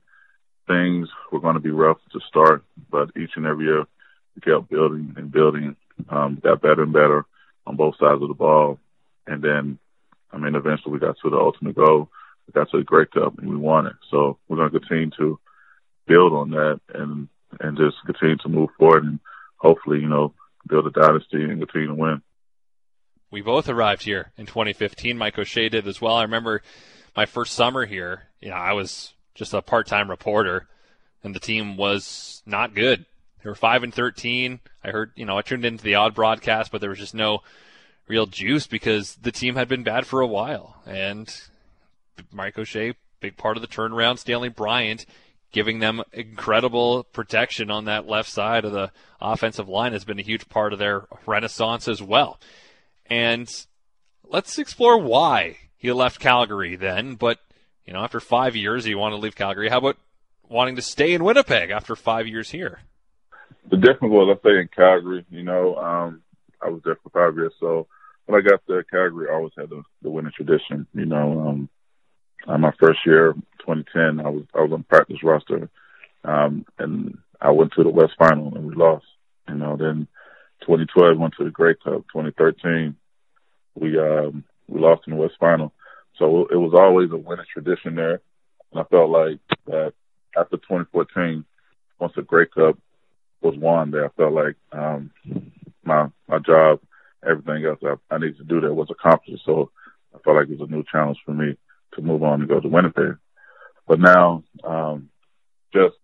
things 0.68 1.08
were 1.32 1.40
going 1.40 1.54
to 1.54 1.62
be 1.62 1.72
rough 1.72 2.00
to 2.12 2.20
start, 2.28 2.66
but 2.92 3.12
each 3.16 3.32
and 3.38 3.46
every 3.46 3.64
year 3.64 3.86
we 4.36 4.42
kept 4.42 4.70
building 4.70 5.14
and 5.16 5.32
building, 5.32 5.78
um, 6.10 6.40
got 6.44 6.62
better 6.62 6.84
and 6.84 6.94
better 6.94 7.26
on 7.66 7.76
both 7.76 7.96
sides 8.00 8.22
of 8.22 8.28
the 8.28 8.34
ball. 8.34 8.80
And 9.28 9.42
then, 9.42 9.80
I 10.32 10.38
mean, 10.38 10.56
eventually 10.56 10.94
we 10.94 11.00
got 11.00 11.18
to 11.22 11.30
the 11.30 11.38
ultimate 11.38 11.76
goal. 11.76 12.10
We 12.48 12.52
got 12.54 12.70
to 12.72 12.78
the 12.78 12.84
Grey 12.84 13.06
Cup 13.06 13.38
and 13.40 13.50
we 13.50 13.56
won 13.56 13.88
it. 13.88 13.96
So 14.12 14.38
we're 14.48 14.58
going 14.58 14.72
to 14.72 14.80
continue 14.80 15.10
to 15.18 15.40
build 16.08 16.34
on 16.34 16.52
that 16.52 16.80
and, 16.94 17.28
and 17.60 17.78
just 17.78 17.98
continue 18.06 18.38
to 18.38 18.50
move 18.50 18.70
forward 18.78 19.04
and 19.04 19.20
hopefully, 19.58 20.00
you 20.00 20.10
know, 20.10 20.34
build 20.68 20.88
a 20.88 20.92
dynasty 20.92 21.44
and 21.44 21.60
continue 21.60 21.88
to 21.88 21.96
win. 21.96 22.22
We 23.32 23.42
both 23.42 23.68
arrived 23.68 24.04
here 24.04 24.32
in 24.38 24.46
2015. 24.46 25.18
Mike 25.18 25.38
O'Shea 25.38 25.70
did 25.70 25.88
as 25.88 26.00
well. 26.00 26.16
I 26.16 26.24
remember 26.24 26.62
my 27.16 27.26
first 27.26 27.54
summer 27.54 27.86
here. 27.86 28.24
You 28.40 28.50
know, 28.50 28.56
I 28.56 28.74
was 28.74 29.14
just 29.34 29.54
a 29.54 29.62
part-time 29.62 30.10
reporter, 30.10 30.68
and 31.24 31.36
the 31.36 31.40
team 31.40 31.76
was 31.76 32.44
not 32.46 32.74
good. 32.74 33.06
They 33.46 33.50
were 33.50 33.56
five 33.56 33.84
and 33.84 33.94
thirteen. 33.94 34.60
I 34.84 34.90
heard, 34.90 35.12
you 35.16 35.24
know, 35.24 35.38
I 35.38 35.44
tuned 35.44 35.66
into 35.66 35.84
the 35.84 35.94
odd 35.94 36.16
broadcast, 36.16 36.72
but 36.72 36.82
there 36.82 36.90
was 36.90 36.98
just 36.98 37.14
no 37.14 37.44
real 38.08 38.26
juice 38.26 38.66
because 38.66 39.18
the 39.18 39.32
team 39.32 39.54
had 39.54 39.68
been 39.68 39.84
bad 39.84 40.08
for 40.08 40.20
a 40.20 40.26
while. 40.26 40.82
And 40.88 41.32
Mike 42.32 42.58
O'Shea, 42.58 42.96
big 43.20 43.38
part 43.38 43.56
of 43.56 43.62
the 43.62 43.68
turnaround. 43.68 44.18
Stanley 44.18 44.50
Bryant 44.50 45.06
giving 45.52 45.78
them 45.78 46.02
incredible 46.12 47.04
protection 47.04 47.70
on 47.70 47.86
that 47.86 48.08
left 48.08 48.32
side 48.32 48.66
of 48.66 48.72
the 48.72 48.92
offensive 49.22 49.70
line 49.70 49.94
has 49.94 50.06
been 50.06 50.18
a 50.18 50.24
huge 50.24 50.50
part 50.50 50.74
of 50.74 50.80
their 50.80 51.06
renaissance 51.28 51.88
as 51.88 52.02
well. 52.02 52.40
And 53.06 53.48
let's 54.28 54.58
explore 54.58 54.98
why 54.98 55.58
he 55.78 55.92
left 55.92 56.20
Calgary 56.20 56.78
then, 56.78 57.14
but 57.14 57.38
you 57.86 57.94
know, 57.94 58.04
after 58.04 58.20
five 58.20 58.56
years, 58.56 58.86
he 58.86 58.96
wanted 58.96 59.18
to 59.18 59.22
leave 59.22 59.36
Calgary. 59.36 59.70
How 59.70 59.78
about 59.78 59.98
wanting 60.50 60.78
to 60.78 60.82
stay 60.82 61.14
in 61.14 61.24
Winnipeg 61.24 61.70
after 61.70 61.96
five 61.96 62.26
years 62.26 62.50
here? 62.50 62.80
The 63.70 63.78
difference 63.78 64.12
was, 64.12 64.38
I 64.38 64.48
say, 64.48 64.60
in 64.60 64.70
Calgary. 64.76 65.26
You 65.30 65.44
know, 65.44 65.76
um, 65.76 66.22
I 66.62 66.70
was 66.70 66.82
there 66.86 66.98
for 67.02 67.10
five 67.10 67.36
years, 67.36 67.54
so 67.60 67.88
when 68.26 68.40
I 68.40 68.48
got 68.48 68.62
there, 68.68 68.84
Calgary 68.84 69.28
I 69.30 69.36
always 69.36 69.54
had 69.58 69.70
the, 69.70 69.84
the 70.02 70.10
winning 70.10 70.32
tradition. 70.36 70.88
You 70.94 71.06
know, 71.06 71.48
um, 71.48 71.70
uh, 72.48 72.58
my 72.58 72.72
first 72.80 73.00
year, 73.06 73.34
2010, 73.66 74.26
I 74.26 74.30
was 74.30 74.44
I 74.54 74.62
was 74.62 74.72
on 74.72 74.84
practice 74.84 75.24
roster, 75.24 75.70
um, 76.24 76.66
and 76.78 77.18
I 77.42 77.52
went 77.52 77.74
to 77.74 77.84
the 77.84 77.90
West 77.90 78.14
Final 78.18 78.54
and 78.56 78.66
we 78.66 78.76
lost. 78.76 79.06
You 79.48 79.56
know, 79.56 79.78
then 79.78 80.08
2012 80.62 81.18
went 81.18 81.34
to 81.38 81.44
the 81.44 81.52
Grey 81.52 81.76
Cup. 81.76 82.06
2013, 82.14 82.96
we 83.76 83.98
um, 84.00 84.44
we 84.68 84.80
lost 84.80 85.04
in 85.08 85.14
the 85.14 85.20
West 85.20 85.36
Final. 85.40 85.74
So 86.18 86.48
it 86.52 86.56
was 86.56 86.74
always 86.74 87.12
a 87.12 87.18
winning 87.18 87.46
tradition 87.52 87.96
there, 87.96 88.22
and 88.72 88.82
I 88.82 88.84
felt 88.84 89.10
like 89.10 89.40
that 89.68 89.94
after 90.38 90.58
2014, 90.58 91.46
once 92.00 92.14
the 92.16 92.22
Grey 92.22 92.46
Cup 92.48 92.78
was 93.46 93.58
won, 93.58 93.92
there 93.92 94.06
I 94.06 94.10
felt 94.10 94.34
like 94.34 94.56
um, 94.72 95.12
my 95.84 96.08
my 96.28 96.40
job, 96.40 96.80
everything 97.28 97.66
else 97.66 97.80
I, 97.84 98.14
I 98.14 98.18
needed 98.18 98.38
to 98.40 98.44
do 98.44 98.60
there 98.60 98.74
was 98.74 98.90
accomplished. 98.90 99.46
So 99.46 99.72
I 100.14 100.20
felt 100.20 100.36
like 100.36 100.50
it 100.50 100.60
was 100.60 100.68
a 100.68 100.72
new 100.72 100.84
challenge 100.92 101.20
for 101.26 101.34
me 101.34 101.58
to 101.94 102.02
move 102.02 102.24
on 102.24 102.42
and 102.42 102.50
go 102.50 102.60
to 102.60 102.68
Winnipeg. 102.68 103.18
But 103.88 104.00
now, 104.00 104.44
um, 104.64 105.10
just 105.74 105.96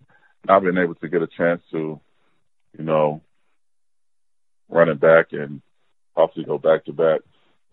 not 0.45 0.61
being 0.61 0.77
able 0.77 0.95
to 0.95 1.09
get 1.09 1.23
a 1.23 1.27
chance 1.27 1.61
to, 1.71 1.99
you 2.77 2.83
know, 2.83 3.21
run 4.69 4.89
it 4.89 4.99
back 4.99 5.27
and 5.31 5.61
possibly 6.15 6.43
go 6.43 6.57
back 6.57 6.85
to 6.85 6.93
back. 6.93 7.21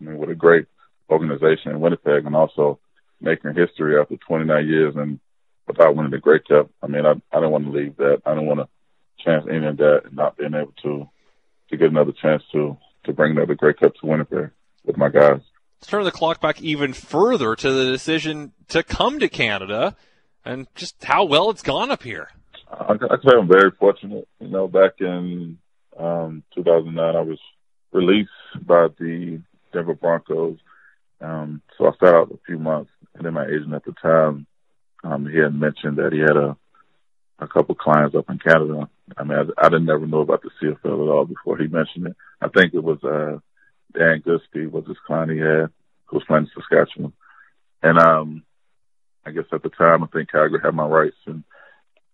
I 0.01 0.03
mean, 0.03 0.17
with 0.17 0.29
a 0.29 0.35
great 0.35 0.65
organization 1.09 1.71
in 1.71 1.79
Winnipeg 1.79 2.25
and 2.25 2.35
also 2.35 2.79
making 3.21 3.53
history 3.53 3.99
after 3.99 4.15
29 4.15 4.67
years 4.67 4.95
and 4.95 5.19
without 5.67 5.95
winning 5.95 6.11
the 6.11 6.17
Grey 6.17 6.39
Cup. 6.39 6.69
I 6.81 6.87
mean, 6.87 7.05
I, 7.05 7.11
I 7.31 7.35
didn't 7.35 7.51
want 7.51 7.65
to 7.65 7.71
leave 7.71 7.97
that. 7.97 8.21
I 8.25 8.31
didn't 8.31 8.47
want 8.47 8.61
to 8.61 8.67
chance 9.23 9.45
any 9.49 9.65
of 9.65 9.77
that 9.77 10.01
and 10.05 10.15
not 10.15 10.37
being 10.37 10.53
able 10.53 10.73
to, 10.83 11.09
to 11.69 11.77
get 11.77 11.89
another 11.89 12.13
chance 12.21 12.43
to, 12.51 12.77
to 13.05 13.13
bring 13.13 13.31
another 13.31 13.55
Grey 13.55 13.73
Cup 13.73 13.93
to 13.95 14.05
Winnipeg 14.05 14.51
with 14.85 14.97
my 14.97 15.09
guys. 15.09 15.41
Let's 15.79 15.87
turn 15.87 16.03
the 16.03 16.11
clock 16.11 16.41
back 16.41 16.61
even 16.61 16.93
further 16.93 17.55
to 17.55 17.71
the 17.71 17.85
decision 17.85 18.51
to 18.69 18.83
come 18.83 19.19
to 19.19 19.29
Canada 19.29 19.95
and 20.43 20.67
just 20.75 21.03
how 21.03 21.25
well 21.25 21.49
it's 21.49 21.61
gone 21.61 21.91
up 21.91 22.03
here. 22.03 22.29
I, 22.69 22.93
I 22.93 23.15
say 23.23 23.31
I'm 23.37 23.47
very 23.47 23.71
fortunate. 23.71 24.27
You 24.39 24.49
know, 24.49 24.67
back 24.67 24.93
in 24.99 25.57
um, 25.97 26.43
2009, 26.55 27.15
I 27.15 27.21
was 27.21 27.39
released 27.91 28.29
by 28.61 28.87
the 28.99 29.41
Denver 29.73 29.95
Broncos. 29.95 30.57
Um, 31.21 31.61
so 31.77 31.87
I 31.87 31.91
sat 31.99 32.15
out 32.15 32.31
a 32.31 32.39
few 32.45 32.57
months, 32.57 32.91
and 33.15 33.25
then 33.25 33.33
my 33.33 33.45
agent 33.45 33.73
at 33.73 33.83
the 33.83 33.93
time, 34.01 34.47
um, 35.03 35.25
he 35.25 35.37
had 35.39 35.53
mentioned 35.53 35.97
that 35.97 36.13
he 36.13 36.19
had 36.19 36.37
a 36.37 36.57
a 37.41 37.47
couple 37.47 37.75
clients 37.75 38.15
up 38.15 38.29
in 38.29 38.39
Canada. 38.39 38.89
I 39.17 39.23
mean, 39.23 39.37
I, 39.37 39.65
I 39.65 39.69
didn't 39.69 39.85
never 39.85 40.05
know 40.05 40.21
about 40.21 40.43
the 40.43 40.49
CFL 40.61 41.07
at 41.07 41.11
all 41.11 41.25
before 41.25 41.57
he 41.57 41.67
mentioned 41.67 42.07
it. 42.07 42.15
I 42.41 42.47
think 42.49 42.73
it 42.73 42.83
was 42.83 43.03
uh, 43.03 43.39
Dan 43.97 44.21
Goodspeed 44.25 44.71
was 44.71 44.85
his 44.87 44.97
client 45.05 45.31
he 45.31 45.39
had, 45.39 45.69
who 46.05 46.17
was 46.17 46.23
playing 46.27 46.45
in 46.45 46.51
Saskatchewan, 46.53 47.13
and 47.81 47.97
um, 47.97 48.43
I 49.25 49.31
guess 49.31 49.45
at 49.51 49.63
the 49.63 49.69
time 49.69 50.03
I 50.03 50.07
think 50.07 50.31
Calgary 50.31 50.59
had 50.63 50.75
my 50.75 50.85
rights, 50.85 51.17
and 51.25 51.43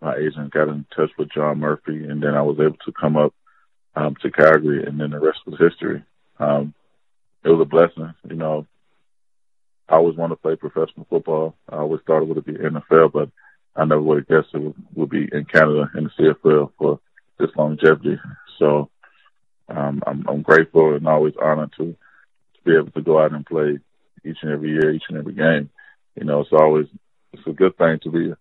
my 0.02 0.16
agent 0.16 0.54
got 0.54 0.70
in 0.70 0.86
touch 0.96 1.12
with 1.18 1.32
John 1.32 1.60
Murphy, 1.60 2.06
and 2.06 2.22
then 2.22 2.36
I 2.36 2.42
was 2.42 2.58
able 2.60 2.78
to 2.86 2.92
come 2.92 3.18
up 3.18 3.34
um, 3.96 4.16
to 4.22 4.32
Calgary, 4.32 4.86
and 4.86 5.00
then 5.00 5.12
the 5.12 5.20
rest 5.20 5.40
was 5.46 5.60
history. 5.60 6.04
Um, 6.40 6.74
it 7.44 7.50
was 7.50 7.62
a 7.62 7.66
blessing, 7.66 8.14
you 8.30 8.36
know. 8.36 8.68
I 9.88 9.96
always 9.96 10.18
wanted 10.18 10.36
to 10.36 10.42
play 10.42 10.56
professional 10.56 11.06
football. 11.10 11.56
I 11.70 11.78
always 11.78 12.02
thought 12.06 12.24
it 12.24 12.28
would 12.28 12.44
be 12.44 12.54
NFL, 12.54 13.12
but 13.14 13.30
I 13.76 13.86
never 13.86 14.02
would 14.02 14.20
have 14.20 14.28
guessed 14.28 14.54
it 14.54 14.62
would, 14.62 14.76
would 14.96 15.10
be 15.10 15.28
in 15.32 15.46
Canada 15.46 15.90
in 15.96 16.06
the 16.06 16.10
CFL 16.44 16.72
for 16.78 17.00
this 17.38 17.50
longevity. 17.58 18.20
So 18.58 18.90
um, 19.70 20.02
I'm, 20.06 20.26
I'm 20.28 20.42
grateful 20.42 20.96
and 20.96 21.08
always 21.08 21.34
honored 21.42 21.74
to, 21.78 21.86
to 21.94 22.62
be 22.64 22.76
able 22.76 22.92
to 22.92 23.02
go 23.02 23.20
out 23.20 23.34
and 23.34 23.46
play 23.46 23.80
each 24.24 24.38
and 24.42 24.52
every 24.52 24.70
year, 24.70 24.92
each 24.92 25.04
and 25.10 25.18
every 25.18 25.34
game. 25.34 25.70
You 26.16 26.26
know, 26.26 26.42
it's 26.42 26.54
always 26.54 26.88
it's 27.34 27.46
a 27.48 27.52
good 27.52 27.78
thing 27.78 28.00
to 28.04 28.10
be 28.10 28.34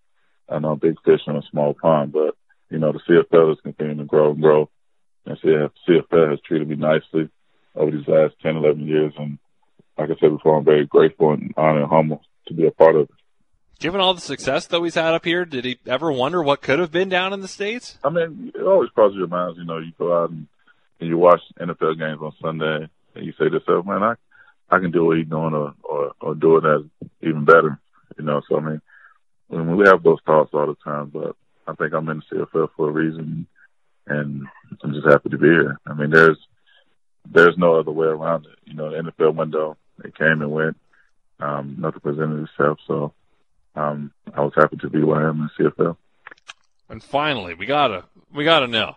I 0.49 0.59
know 0.59 0.77
big 0.77 0.97
fish 1.05 1.21
in 1.27 1.37
a 1.37 1.43
small 1.51 1.75
pond, 1.75 2.13
but 2.13 2.37
you 2.71 2.79
know 2.79 2.93
the 2.93 3.01
CFL 3.09 3.53
is 3.53 3.61
continuing 3.63 3.99
to 3.99 4.05
grow 4.05 4.33
and 4.33 4.43
grow, 4.43 4.69
and 5.27 5.39
CFL 5.41 6.31
has 6.31 6.41
treated 6.41 6.69
me 6.69 6.77
nicely 6.77 7.29
over 7.75 7.91
these 7.91 8.07
last 8.07 8.35
10, 8.43 8.57
11 8.57 8.87
years, 8.87 9.13
and 9.19 9.39
like 9.99 10.11
I 10.11 10.15
said 10.21 10.31
before, 10.31 10.59
I'm 10.59 10.65
very 10.65 10.87
grateful 10.87 11.33
and 11.33 11.55
honored 11.57 11.83
and 11.83 11.91
humble 11.91 12.23
to 12.49 12.55
be 12.55 12.67
a 12.67 12.71
part 12.71 12.97
of 12.97 13.03
it. 13.03 13.14
Given 13.81 14.01
all 14.01 14.15
the 14.15 14.21
success 14.21 14.67
though 14.67 14.85
he's 14.85 14.95
had 14.95 15.15
up 15.15 15.25
here, 15.25 15.45
did 15.45 15.65
he 15.65 15.79
ever 15.87 16.11
wonder 16.13 16.43
what 16.43 16.63
could 16.63 16.79
have 16.79 16.93
been 16.93 17.09
down 17.09 17.33
in 17.33 17.41
the 17.41 17.49
states? 17.49 17.99
I 18.05 18.11
mean, 18.11 18.53
it 18.55 18.63
always 18.63 18.91
crosses 18.91 19.17
your 19.17 19.27
mind. 19.27 19.57
You 19.57 19.65
know, 19.65 19.79
you 19.79 19.93
go 19.99 20.23
out 20.23 20.31
and, 20.31 20.47
and 21.01 21.09
you 21.09 21.19
watch 21.19 21.41
NFL 21.61 21.99
games 21.99 22.21
on 22.23 22.33
Sunday, 22.41 22.89
and 23.15 23.27
you 23.27 23.33
say 23.33 23.49
to 23.49 23.57
yourself, 23.57 23.85
"Man, 23.85 24.03
I 24.03 24.15
I 24.71 24.79
can 24.79 24.91
do 24.91 25.05
what 25.05 25.19
he's 25.19 25.29
doing, 25.29 25.55
or 25.55 25.75
or, 25.83 26.13
or 26.21 26.35
do 26.35 26.57
it 26.57 26.65
as 26.65 26.83
even 27.21 27.45
better." 27.45 27.79
You 28.19 28.25
know, 28.25 28.41
so 28.49 28.57
I 28.57 28.61
mean, 28.61 28.81
we 29.77 29.87
have 29.87 30.03
those 30.03 30.21
thoughts 30.25 30.51
all 30.55 30.67
the 30.67 30.77
time, 30.85 31.11
but 31.13 31.37
I 31.67 31.75
think 31.75 31.93
I'm 31.93 32.09
in 32.09 32.23
the 32.31 32.37
CFL 32.37 32.69
for 32.77 32.89
a 32.89 32.93
reason, 32.93 33.47
and 34.07 34.47
I'm 34.83 34.95
just 34.95 35.07
happy 35.07 35.31
to 35.31 35.39
be 35.39 35.49
here. 35.49 35.79
I 35.87 35.95
mean, 35.95 36.11
there's 36.11 36.39
there's 37.31 37.57
no 37.57 37.79
other 37.79 37.91
way 37.91 38.07
around 38.07 38.47
it. 38.47 38.59
You 38.65 38.75
know, 38.75 38.91
the 38.91 39.11
NFL 39.11 39.35
window 39.35 39.77
it 40.03 40.17
came 40.17 40.43
and 40.43 40.53
went. 40.53 40.77
Um, 41.41 41.77
nothing 41.79 42.01
presented 42.01 42.49
itself, 42.49 42.79
so 42.87 43.13
um, 43.75 44.13
I 44.33 44.41
was 44.41 44.53
happy 44.57 44.77
to 44.77 44.91
be 44.91 45.03
where 45.03 45.27
I 45.27 45.29
am 45.29 45.51
in 45.59 45.67
CFL. 45.67 45.97
And 46.89 47.03
finally, 47.03 47.55
we 47.55 47.67
gotta 47.67 48.05
we 48.33 48.45
gotta 48.45 48.67
know. 48.67 48.97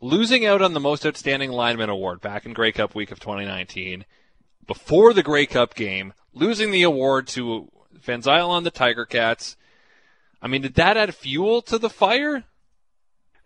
Losing 0.00 0.46
out 0.46 0.62
on 0.62 0.74
the 0.74 0.80
most 0.80 1.04
outstanding 1.04 1.50
lineman 1.50 1.90
award 1.90 2.20
back 2.20 2.46
in 2.46 2.52
Grey 2.52 2.70
Cup 2.70 2.94
week 2.94 3.10
of 3.10 3.18
2019, 3.18 4.04
before 4.66 5.12
the 5.12 5.24
Grey 5.24 5.46
Cup 5.46 5.74
game, 5.74 6.12
losing 6.32 6.70
the 6.70 6.84
award 6.84 7.26
to 7.28 7.68
Van 7.92 8.22
Zeyl 8.22 8.48
on 8.48 8.62
the 8.62 8.70
Tiger 8.70 9.04
Cats. 9.04 9.56
I 10.40 10.46
mean, 10.46 10.62
did 10.62 10.74
that 10.74 10.96
add 10.96 11.14
fuel 11.14 11.62
to 11.62 11.78
the 11.78 11.90
fire? 11.90 12.44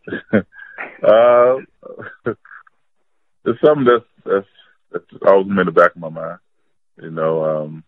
uh, 0.32 0.42
it's 3.44 3.60
something 3.64 3.84
that's, 3.84 4.04
that's 4.24 4.46
that's 4.92 5.22
always 5.26 5.46
in 5.48 5.56
the 5.56 5.72
back 5.72 5.94
of 5.94 6.00
my 6.00 6.10
mind. 6.10 6.38
You 7.00 7.10
know, 7.10 7.44
um, 7.44 7.84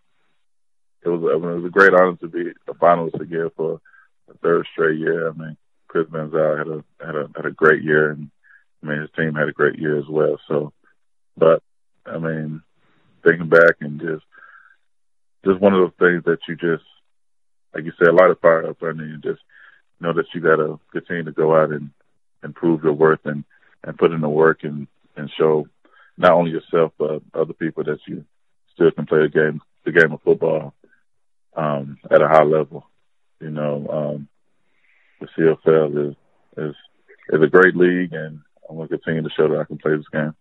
it 1.05 1.09
was 1.09 1.23
I 1.35 1.39
mean, 1.39 1.51
it 1.51 1.57
was 1.57 1.65
a 1.67 1.71
great 1.71 1.95
honor 1.95 2.17
to 2.17 2.29
be 2.29 2.51
a 2.69 2.75
finalist 2.75 3.21
again 3.21 3.51
for 3.57 3.81
the 4.29 4.35
third 4.35 4.67
straight 4.73 4.99
year. 4.99 5.29
I 5.29 5.33
mean, 5.33 5.57
Chris 5.89 6.07
Van 6.11 6.31
Zeyl 6.31 6.59
had 6.59 6.69
a 6.69 7.05
had 7.05 7.17
a 7.17 7.29
had 7.37 7.47
a 7.47 7.51
great 7.51 7.83
year, 7.83 8.11
and 8.11 8.31
I 8.83 8.87
mean 8.87 9.01
his 9.01 9.11
team 9.17 9.35
had 9.35 9.49
a 9.49 9.53
great 9.53 9.79
year 9.79 9.99
as 9.99 10.09
well. 10.09 10.39
So, 10.49 10.73
but 11.37 11.63
I 12.07 12.19
mean, 12.19 12.63
thinking 13.23 13.49
back 13.49 13.77
and 13.81 14.01
just 14.01 14.25
just 15.45 15.61
one 15.61 15.75
of 15.75 15.81
those 15.81 15.99
things 15.99 16.25
that 16.25 16.39
you 16.49 16.57
just, 16.57 16.85
like 17.75 17.85
you 17.85 17.93
said, 17.99 18.09
a 18.09 18.35
fire 18.37 18.71
up 18.71 18.83
under 18.83 19.07
you. 19.07 19.19
Just 19.19 19.41
know 20.01 20.13
that 20.13 20.27
you 20.35 20.41
got 20.41 20.57
to 20.57 20.81
continue 20.93 21.25
to 21.25 21.33
go 21.33 21.55
out 21.55 21.71
and, 21.71 21.91
and 22.43 22.55
prove 22.55 22.83
your 22.83 22.93
worth 22.93 23.25
and, 23.25 23.45
and 23.83 23.99
put 23.99 24.13
in 24.13 24.21
the 24.21 24.29
work 24.29 24.65
and, 24.65 24.87
and 25.17 25.31
show 25.39 25.67
not 26.17 26.33
only 26.33 26.53
yourself, 26.53 26.93
but 26.99 27.23
other 27.35 27.53
people 27.53 27.85
that 27.85 27.99
you 28.07 28.25
still 28.75 28.91
can 28.91 29.07
play 29.07 29.21
the 29.21 29.29
game, 29.29 29.61
the 29.85 29.93
game 29.93 30.13
of 30.13 30.23
football, 30.23 30.75
um, 31.57 31.99
at 32.11 32.23
a 32.23 32.29
high 32.29 32.45
level. 32.45 32.85
You 33.41 33.51
know, 33.51 33.87
um, 33.91 34.29
the 35.21 35.29
CFL 35.37 36.11
is, 36.11 36.17
is, 36.57 36.75
is 37.31 37.43
a 37.43 37.47
great 37.47 37.77
league 37.77 38.13
and 38.13 38.41
I'm 38.69 38.77
going 38.77 38.89
to 38.89 38.99
continue 38.99 39.23
to 39.23 39.31
show 39.37 39.49
that 39.49 39.59
I 39.59 39.65
can 39.65 39.79
play 39.79 39.97
this 39.97 40.09
game. 40.13 40.35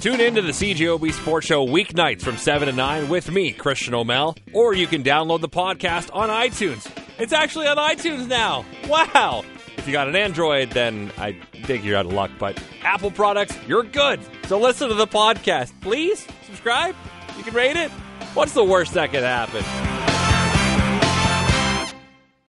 Tune 0.00 0.20
in 0.20 0.34
to 0.34 0.40
the 0.40 0.52
CJOB 0.52 1.12
Sports 1.12 1.46
Show 1.46 1.66
weeknights 1.66 2.22
from 2.22 2.38
7 2.38 2.68
to 2.68 2.74
9 2.74 3.10
with 3.10 3.30
me, 3.30 3.52
Christian 3.52 3.92
Aumell, 3.92 4.34
or 4.54 4.72
you 4.72 4.86
can 4.86 5.02
download 5.02 5.42
the 5.42 5.48
podcast 5.48 6.08
on 6.14 6.30
iTunes. 6.30 6.90
It's 7.18 7.34
actually 7.34 7.66
on 7.66 7.76
iTunes 7.76 8.26
now. 8.26 8.64
Wow! 8.88 9.44
If 9.76 9.86
you 9.86 9.92
got 9.92 10.08
an 10.08 10.16
Android, 10.16 10.70
then 10.70 11.12
I 11.18 11.32
think 11.64 11.84
you're 11.84 11.98
out 11.98 12.06
of 12.06 12.14
luck, 12.14 12.30
but 12.38 12.62
Apple 12.82 13.10
products, 13.10 13.54
you're 13.68 13.82
good. 13.82 14.20
So 14.46 14.58
listen 14.58 14.88
to 14.88 14.94
the 14.94 15.06
podcast. 15.06 15.78
Please 15.82 16.26
subscribe. 16.46 16.94
You 17.36 17.44
can 17.44 17.52
rate 17.52 17.76
it. 17.76 17.90
What's 18.34 18.52
the 18.52 18.64
worst 18.64 18.94
that 18.94 19.10
could 19.10 19.24
happen? 19.24 19.89